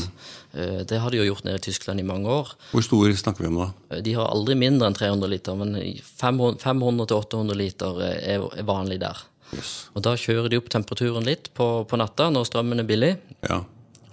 Mm. 0.53 0.87
Det 0.87 0.97
har 0.99 1.11
de 1.11 1.17
jo 1.17 1.27
gjort 1.33 1.43
nede 1.45 1.55
i 1.59 1.61
Tyskland 1.61 1.99
i 1.99 2.03
mange 2.03 2.25
år. 2.27 2.55
Hvor 2.71 2.81
stor 2.81 3.05
snakker 3.13 3.41
vi 3.45 3.47
om 3.47 3.55
da? 3.61 3.67
Eh, 3.91 4.01
De 4.01 4.13
har 4.13 4.27
aldri 4.33 4.55
mindre 4.55 4.87
enn 4.87 4.95
300 4.97 5.27
liter, 5.29 5.55
men 5.55 5.75
500-800 5.75 7.55
liter 7.55 8.01
er 8.01 8.39
er 8.57 8.63
vanlig 8.65 8.99
der. 8.99 9.17
Yes. 9.55 9.89
Og 9.95 10.01
Da 10.05 10.15
kjører 10.15 10.49
de 10.49 10.57
opp 10.57 10.69
temperaturen 10.69 11.25
litt 11.25 11.49
på, 11.53 11.85
på 11.89 11.97
natta 11.97 12.29
når 12.29 12.45
strømmen 12.49 12.79
er 12.79 12.83
billig. 12.89 13.17
Ja. 13.47 13.63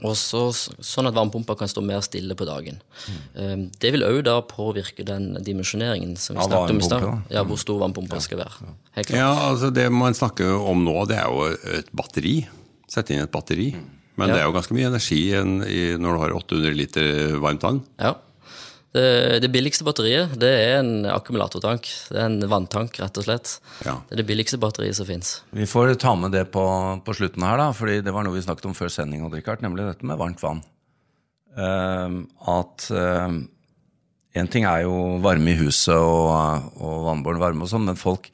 Og 0.05 0.13
så, 0.21 0.43
sånn 0.53 1.09
at 1.09 1.15
varmepumpa 1.17 1.55
kan 1.57 1.71
stå 1.71 1.81
mer 1.81 2.03
stille 2.05 2.37
på 2.37 2.45
dagen. 2.45 2.83
Mm. 3.37 3.63
Det 3.81 3.93
vil 3.95 4.05
òg 4.05 4.19
da 4.27 4.35
påvirke 4.45 5.07
den 5.09 5.31
dimensjoneringen 5.41 6.19
som 6.21 6.37
vi 6.37 6.45
snakket 6.45 6.75
om 6.75 6.83
i 6.83 6.85
stad. 6.85 7.07
Ja, 7.33 7.47
hvor 7.49 7.61
stor 7.61 7.81
varmepumpa 7.81 8.21
skal 8.21 8.43
være. 8.43 8.75
Helt 8.99 9.09
klart. 9.09 9.21
ja, 9.23 9.31
altså 9.49 9.71
det 9.73 9.87
man 9.93 10.17
snakker 10.17 10.53
om 10.61 10.85
nå, 10.85 10.99
det 11.09 11.17
er 11.23 11.33
jo 11.33 11.49
et 11.81 11.89
batteri. 11.97 12.37
Sette 12.91 13.17
inn 13.17 13.25
et 13.25 13.33
batteri. 13.33 13.71
Men 14.17 14.33
det 14.33 14.39
er 14.41 14.47
jo 14.47 14.55
ganske 14.55 14.77
mye 14.77 14.89
energi 14.89 15.23
når 15.37 16.07
du 16.07 16.21
har 16.23 16.37
800 16.39 16.77
liter 16.77 17.11
varmtvann. 17.41 17.83
Ja. 18.01 18.15
Det, 18.97 19.41
det 19.45 19.51
billigste 19.53 19.85
batteriet 19.87 20.37
det 20.41 20.51
er 20.51 20.79
en 20.81 21.09
akkumulatortank. 21.13 21.89
Det 22.11 22.21
er 22.21 22.31
en 22.31 22.47
vanntank, 22.51 22.97
rett 23.03 23.21
og 23.21 23.27
slett. 23.27 23.57
Ja. 23.85 23.99
Det 24.09 24.17
er 24.17 24.23
det 24.23 24.29
billigste 24.31 24.61
batteriet 24.63 24.99
som 24.99 25.09
fins. 25.09 25.37
Vi 25.57 25.69
får 25.69 25.95
ta 26.03 26.15
med 26.19 26.33
det 26.37 26.47
på, 26.55 26.65
på 27.05 27.17
slutten 27.19 27.45
her, 27.45 27.61
da, 27.61 27.69
fordi 27.77 28.01
det 28.07 28.15
var 28.15 28.27
noe 28.27 28.37
vi 28.37 28.45
snakket 28.47 28.71
om 28.71 28.77
før 28.79 28.93
sending, 28.93 29.27
nemlig 29.27 29.91
dette 29.91 30.09
med 30.09 30.21
varmt 30.21 30.43
vann. 30.45 30.65
Uh, 31.57 32.25
at 32.53 32.91
én 34.37 34.51
ting 34.53 34.67
er 34.69 34.85
jo 34.85 35.17
varme 35.25 35.55
i 35.55 35.61
huset 35.61 35.97
og, 35.97 36.69
og 36.77 37.07
vannbåren 37.09 37.41
varme 37.41 37.65
og 37.65 37.73
sånn, 37.73 37.87
men 37.89 38.01
folk 38.01 38.29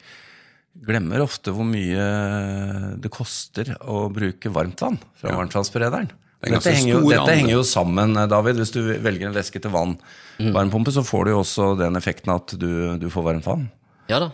glemmer 0.83 1.21
ofte 1.23 1.53
hvor 1.53 1.67
mye 1.67 2.97
det 2.99 3.11
koster 3.13 3.75
å 3.85 4.07
bruke 4.13 4.51
varmt 4.53 4.81
vann 4.83 4.99
fra 5.19 5.35
varmtvannsberederen. 5.37 6.09
Er 6.43 6.57
Dette, 6.57 6.73
henger 6.75 6.97
jo, 6.97 7.03
dette 7.07 7.37
henger 7.37 7.53
jo 7.55 7.61
sammen, 7.67 8.17
David. 8.27 8.57
Hvis 8.59 8.73
du 8.75 8.81
velger 8.83 9.29
en 9.29 9.35
væske 9.35 9.61
til 9.63 9.71
vann, 9.71 9.95
varmepumpe, 10.39 10.91
så 10.91 11.05
får 11.07 11.25
du 11.25 11.31
jo 11.33 11.39
også 11.43 11.69
den 11.79 11.95
effekten 11.99 12.33
at 12.35 12.55
du, 12.59 12.67
du 12.99 13.07
får 13.13 13.25
varmt 13.29 13.47
vann. 13.47 13.69
Ja 14.11 14.17
da, 14.19 14.27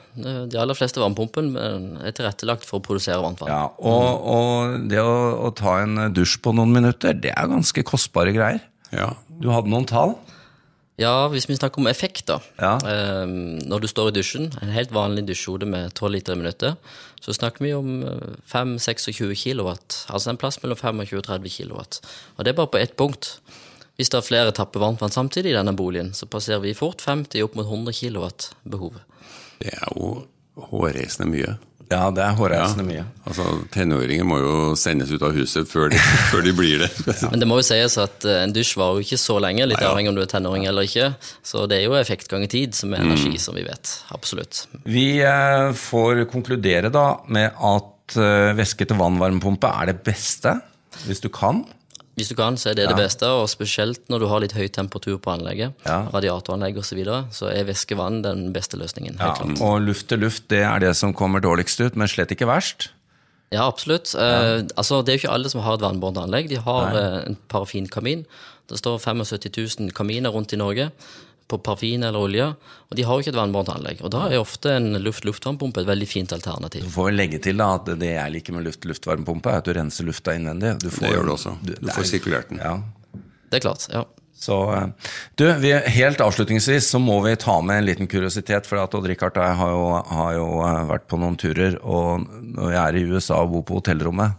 de 0.49 0.57
aller 0.57 0.73
fleste 0.73 0.97
varmepumpene 0.97 1.67
er 2.01 2.15
tilrettelagt 2.17 2.65
for 2.65 2.79
å 2.79 2.85
produsere 2.87 3.21
varmt 3.21 3.43
vann. 3.43 3.51
Ja, 3.53 3.67
og, 3.77 4.25
og 4.33 4.89
det 4.89 5.03
å, 5.03 5.13
å 5.45 5.51
ta 5.53 5.77
en 5.83 6.07
dusj 6.15 6.39
på 6.41 6.55
noen 6.57 6.73
minutter, 6.73 7.13
det 7.13 7.35
er 7.35 7.51
ganske 7.51 7.85
kostbare 7.85 8.33
greier. 8.33 8.63
Ja. 8.89 9.11
Du 9.39 9.51
hadde 9.53 9.69
noen 9.69 9.85
tall? 9.89 10.17
Ja, 11.00 11.29
hvis 11.32 11.48
vi 11.48 11.56
snakker 11.56 11.79
om 11.79 11.88
effekt, 11.88 12.25
da. 12.27 12.41
Ja. 12.60 12.74
Eh, 12.84 13.25
når 13.70 13.84
du 13.84 13.88
står 13.88 14.10
i 14.10 14.15
dusjen, 14.18 14.50
en 14.60 14.74
helt 14.74 14.91
vanlig 14.91 15.24
dusjhode 15.29 15.68
med 15.70 15.94
12 15.96 16.12
liter 16.18 16.36
i 16.36 16.41
minuttet, 16.41 16.92
så 17.24 17.35
snakker 17.35 17.64
vi 17.64 17.72
om 17.77 18.01
eh, 18.03 18.35
5-26 18.51 19.31
kilowatt. 19.46 20.01
Altså 20.12 20.33
en 20.33 20.40
plass 20.42 20.59
mellom 20.64 20.79
25 20.79 21.22
og 21.22 21.25
30 21.29 21.55
kilowatt. 21.55 22.01
Og 22.35 22.44
det 22.44 22.51
er 22.51 22.59
bare 22.59 22.74
på 22.74 22.81
ett 22.81 22.98
punkt. 23.00 23.38
Hvis 24.00 24.12
det 24.12 24.20
er 24.20 24.27
flere 24.27 24.55
tapper 24.55 24.83
varmtvann 24.83 25.12
samtidig 25.12 25.53
i 25.53 25.57
denne 25.57 25.75
boligen, 25.75 26.12
så 26.16 26.27
passerer 26.27 26.64
vi 26.64 26.75
fort 26.75 27.03
50 27.03 27.48
opp 27.48 27.55
mot 27.59 27.68
100 27.68 27.96
kilowatt-behovet. 27.96 29.07
Det 29.59 29.72
er 29.75 29.88
jo 29.96 30.14
hårreisende 30.70 31.31
mye. 31.31 31.57
Ja, 31.89 32.03
det 32.13 32.21
er 32.21 32.35
hårreisende 32.37 32.85
mye. 32.85 33.03
Altså, 33.25 33.45
Tenåringer 33.73 34.27
må 34.27 34.37
jo 34.41 34.55
sendes 34.77 35.09
ut 35.09 35.23
av 35.25 35.33
huset 35.33 35.65
før 35.69 35.89
de, 35.89 35.97
før 36.31 36.45
de 36.45 36.53
blir 36.53 36.83
det. 36.83 36.89
Men 37.31 37.41
det 37.41 37.47
må 37.49 37.57
jo 37.59 37.65
sies 37.65 37.97
at 38.01 38.27
eh, 38.29 38.43
en 38.43 38.53
dusj 38.53 38.75
varer 38.77 38.99
jo 38.99 39.07
ikke 39.07 39.19
så 39.21 39.39
lenge, 39.41 39.65
litt 39.71 39.81
ja. 39.81 39.89
avhengig 39.89 40.11
om 40.13 40.19
du 40.19 40.21
er 40.21 40.29
tenåring 40.29 40.67
eller 40.69 40.85
ikke. 40.85 41.09
Så 41.45 41.65
det 41.69 41.79
er 41.79 41.87
jo 41.87 41.97
effekt 41.97 42.29
ganger 42.29 42.51
tid 42.51 42.77
som 42.77 42.93
er 42.93 43.01
energi, 43.07 43.33
som 43.41 43.57
vi 43.57 43.65
vet. 43.65 43.95
Absolutt. 44.13 44.67
Vi 44.85 45.07
eh, 45.25 45.71
får 45.81 46.27
konkludere 46.29 46.93
da 46.93 47.07
med 47.33 47.57
at 47.57 48.19
eh, 48.21 48.53
væske 48.59 48.85
til 48.85 49.01
vann-varmepumpe 49.01 49.73
er 49.81 49.89
det 49.89 49.99
beste, 50.05 50.59
hvis 51.07 51.25
du 51.25 51.31
kan. 51.33 51.65
Hvis 52.20 52.29
du 52.29 52.36
kan, 52.36 52.58
så 52.60 52.72
er 52.72 52.75
det 52.75 52.90
det 52.92 52.98
beste, 53.00 53.27
og 53.32 53.48
spesielt 53.48 54.01
når 54.12 54.20
du 54.20 54.27
har 54.27 54.44
litt 54.44 54.53
høy 54.58 54.68
temperatur 54.75 55.18
på 55.24 55.32
anlegget, 55.32 55.74
Ja. 55.88 56.01
radiatoranlegg 56.12 56.77
osv., 56.82 56.90
så, 56.92 56.96
videre, 57.00 57.20
så 57.32 57.48
er 57.53 57.64
væskevann 57.70 58.22
den 58.25 58.51
beste 58.53 58.75
løsningen. 58.77 59.16
Ja, 59.20 59.34
klart. 59.38 59.62
og 59.62 59.82
luft 59.82 60.10
til 60.12 60.20
luft, 60.20 60.50
det 60.51 60.64
er 60.68 60.79
det 60.84 60.96
som 61.00 61.14
kommer 61.14 61.40
dårligst 61.40 61.79
ut, 61.79 61.96
men 61.96 62.12
slett 62.12 62.32
ikke 62.36 62.50
verst. 62.50 62.90
Ja, 63.51 63.66
absolutt. 63.66 64.14
Eh, 64.14 64.62
altså, 64.77 65.01
det 65.01 65.14
er 65.14 65.18
jo 65.18 65.22
ikke 65.24 65.34
alle 65.34 65.50
som 65.50 65.62
har 65.66 65.79
et 65.79 65.82
vannbårent 65.82 66.20
anlegg. 66.22 66.50
De 66.51 66.60
har 66.62 66.94
eh, 66.94 67.24
en 67.32 67.38
parafinkamin. 67.50 68.25
Det 68.70 68.77
står 68.77 69.00
75 69.01 69.79
000 69.79 69.96
kaminer 69.98 70.29
rundt 70.29 70.53
i 70.53 70.60
Norge 70.62 70.92
på 71.50 71.57
parfin 71.66 72.03
eller 72.05 72.20
olje, 72.22 72.46
og 72.90 72.98
de 72.98 73.03
har 73.07 73.18
jo 73.18 73.24
ikke 73.25 73.31
et 73.33 73.40
vannbårent 73.40 73.72
anlegg. 73.74 74.03
Og 74.05 74.12
da 74.14 74.27
er 74.29 74.38
ofte 74.38 74.75
en 74.77 74.92
luft-luftvarmepumpe 75.01 75.81
et 75.81 75.88
veldig 75.90 76.07
fint 76.09 76.35
alternativ. 76.35 76.85
Du 76.85 76.94
får 76.94 77.09
vel 77.09 77.18
legge 77.18 77.40
til 77.42 77.57
da, 77.57 77.72
at 77.79 77.90
det 78.00 78.12
jeg 78.14 78.35
liker 78.38 78.55
med 78.59 78.68
luft-luftvarmepumpe, 78.70 79.50
er 79.50 79.64
at 79.64 79.68
du 79.70 79.74
renser 79.77 80.05
lufta 80.07 80.35
innvendig. 80.38 80.75
Du 80.83 80.88
får, 80.94 81.07
Det 81.07 81.12
gjør 81.16 81.25
du 81.25 81.33
også. 81.33 81.55
Du 81.66 81.74
du 81.74 81.90
får 81.90 82.05
er- 82.05 82.09
sirkulert 82.14 82.50
den. 82.53 82.62
Ja, 82.64 82.75
Det 83.50 83.57
er 83.59 83.66
klart, 83.66 83.88
ja. 83.90 84.05
Så 84.40 84.55
eh, 84.72 84.85
du, 85.35 85.44
vi, 85.59 85.74
helt 86.00 86.22
avslutningsvis 86.24 86.85
så 86.94 87.00
må 87.03 87.18
vi 87.25 87.33
ta 87.35 87.57
med 87.66 87.81
en 87.81 87.88
liten 87.90 88.07
kuriositet. 88.07 88.70
For 88.70 88.79
at 88.79 88.94
Odd 88.96 89.09
Rikard 89.09 89.35
og 89.35 89.44
jeg 89.44 89.57
har 89.59 89.74
jo, 89.74 89.88
har 90.14 90.33
jo 90.38 90.46
eh, 90.64 90.83
vært 90.94 91.07
på 91.12 91.20
noen 91.20 91.35
turer, 91.42 91.75
og 91.83 92.24
når 92.53 92.72
jeg 92.72 92.79
er 92.85 93.00
i 93.01 93.07
USA 93.09 93.42
og 93.44 93.51
bor 93.57 93.66
på 93.68 93.81
hotellrommet, 93.81 94.38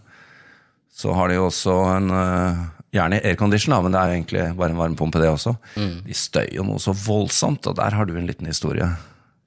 så 0.94 1.12
har 1.18 1.28
de 1.28 1.36
jo 1.36 1.48
også 1.50 1.74
en 1.98 2.08
eh, 2.16 2.62
Gjerne 2.92 3.20
aircondition, 3.22 3.76
men 3.84 3.94
det 3.94 4.00
er 4.00 4.08
jo 4.10 4.16
egentlig 4.18 4.44
bare 4.58 4.72
en 4.74 4.80
varmepumpe, 4.80 5.20
det 5.22 5.28
også. 5.30 5.52
De 5.76 6.14
støyer 6.16 6.56
jo 6.56 6.64
noe 6.66 6.80
så 6.82 6.90
voldsomt, 6.96 7.68
og 7.70 7.76
der 7.78 7.94
har 7.94 8.08
du 8.08 8.16
en 8.18 8.26
liten 8.26 8.48
historie. 8.50 8.88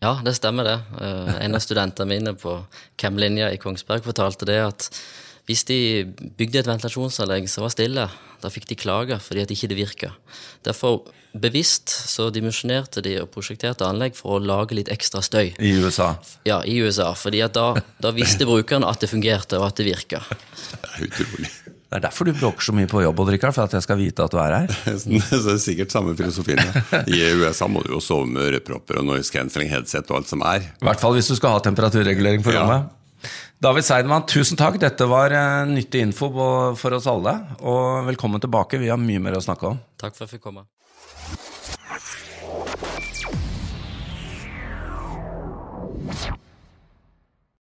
Ja, 0.03 0.13
det 0.23 0.35
stemmer 0.37 0.63
det. 0.67 0.77
Eh, 0.99 1.33
En 1.45 1.55
av 1.55 1.63
studentene 1.63 2.07
mine 2.07 2.33
på 2.39 2.57
chem-linja 2.99 3.49
i 3.51 3.59
Kongsberg 3.59 4.03
fortalte 4.03 4.47
det 4.47 4.61
at 4.63 4.87
hvis 5.47 5.65
de 5.67 5.77
bygde 6.39 6.61
et 6.61 6.67
ventilasjonsanlegg 6.69 7.49
som 7.51 7.65
var 7.65 7.71
stille, 7.75 8.05
da 8.39 8.51
fikk 8.51 8.67
de 8.69 8.77
klager 8.79 9.19
fordi 9.19 9.43
at 9.43 9.51
ikke 9.51 9.67
det 9.71 9.77
virka. 9.79 10.11
Derfor 10.63 11.01
bevisst 11.35 11.89
så 11.89 12.29
dimensjonerte 12.31 13.01
de 13.03 13.17
og 13.23 13.31
prosjekterte 13.33 13.83
anlegg 13.87 14.15
for 14.15 14.37
å 14.37 14.43
lage 14.43 14.75
litt 14.77 14.91
ekstra 14.93 15.19
støy. 15.25 15.51
I 15.59 15.73
USA. 15.83 16.13
Ja, 16.47 16.61
i 16.63 16.77
USA. 16.79 17.11
fordi 17.17 17.41
at 17.43 17.55
da, 17.57 17.73
da 17.99 18.11
visste 18.15 18.47
brukeren 18.47 18.87
at 18.87 19.03
det 19.03 19.09
fungerte, 19.11 19.59
og 19.59 19.67
at 19.67 19.79
det 19.81 19.87
virka. 19.87 20.21
Utrolig. 21.07 21.51
Det 21.93 21.99
er 21.99 22.07
derfor 22.07 22.25
du 22.25 22.33
bråker 22.33 22.65
så 22.65 22.73
mye 22.73 22.87
på 22.89 23.03
jobb, 23.03 23.19
Odd 23.21 23.35
for 23.53 23.67
at 23.67 23.73
jeg 23.77 23.83
skal 23.85 23.99
vite 23.99 24.23
at 24.25 24.33
du 24.33 24.39
er 24.41 24.53
her. 24.55 24.71
det 24.89 25.19
er 25.37 25.59
sikkert 25.61 25.93
samme 25.93 26.15
filosofien. 26.17 26.57
Ja. 26.57 27.03
I 27.05 27.19
USA 27.37 27.67
må 27.69 27.83
du 27.85 27.91
jo 27.93 27.99
sove 28.01 28.25
med 28.25 28.47
ørepropper 28.47 28.97
og 28.97 29.05
noise 29.11 29.29
cancelling 29.29 29.69
headset 29.69 30.09
og 30.09 30.23
alt 30.23 30.31
som 30.31 30.41
er. 30.41 30.65
I 30.81 30.87
hvert 30.89 31.03
fall 31.03 31.13
hvis 31.13 31.29
du 31.29 31.35
skal 31.37 31.53
ha 31.53 31.61
temperaturregulering 31.61 32.41
på 32.41 32.55
rommet. 32.57 32.89
David 33.61 33.85
Seidmann, 33.85 34.25
tusen 34.25 34.57
takk. 34.57 34.81
Dette 34.81 35.05
var 35.05 35.37
eh, 35.37 35.69
nyttig 35.69 36.01
info 36.07 36.33
for 36.81 36.97
oss 36.97 37.05
alle. 37.13 37.37
Og 37.61 38.09
velkommen 38.09 38.41
tilbake. 38.41 38.81
Vi 38.81 38.89
har 38.89 38.97
mye 38.97 39.21
mer 39.21 39.37
å 39.37 39.45
snakke 39.45 39.75
om. 39.75 39.77
Takk 40.01 40.17
for 40.17 40.25
at 40.25 40.33
jeg 40.33 40.39
fikk 40.39 40.49
komme. 40.49 40.65
Yeah. 46.13 46.42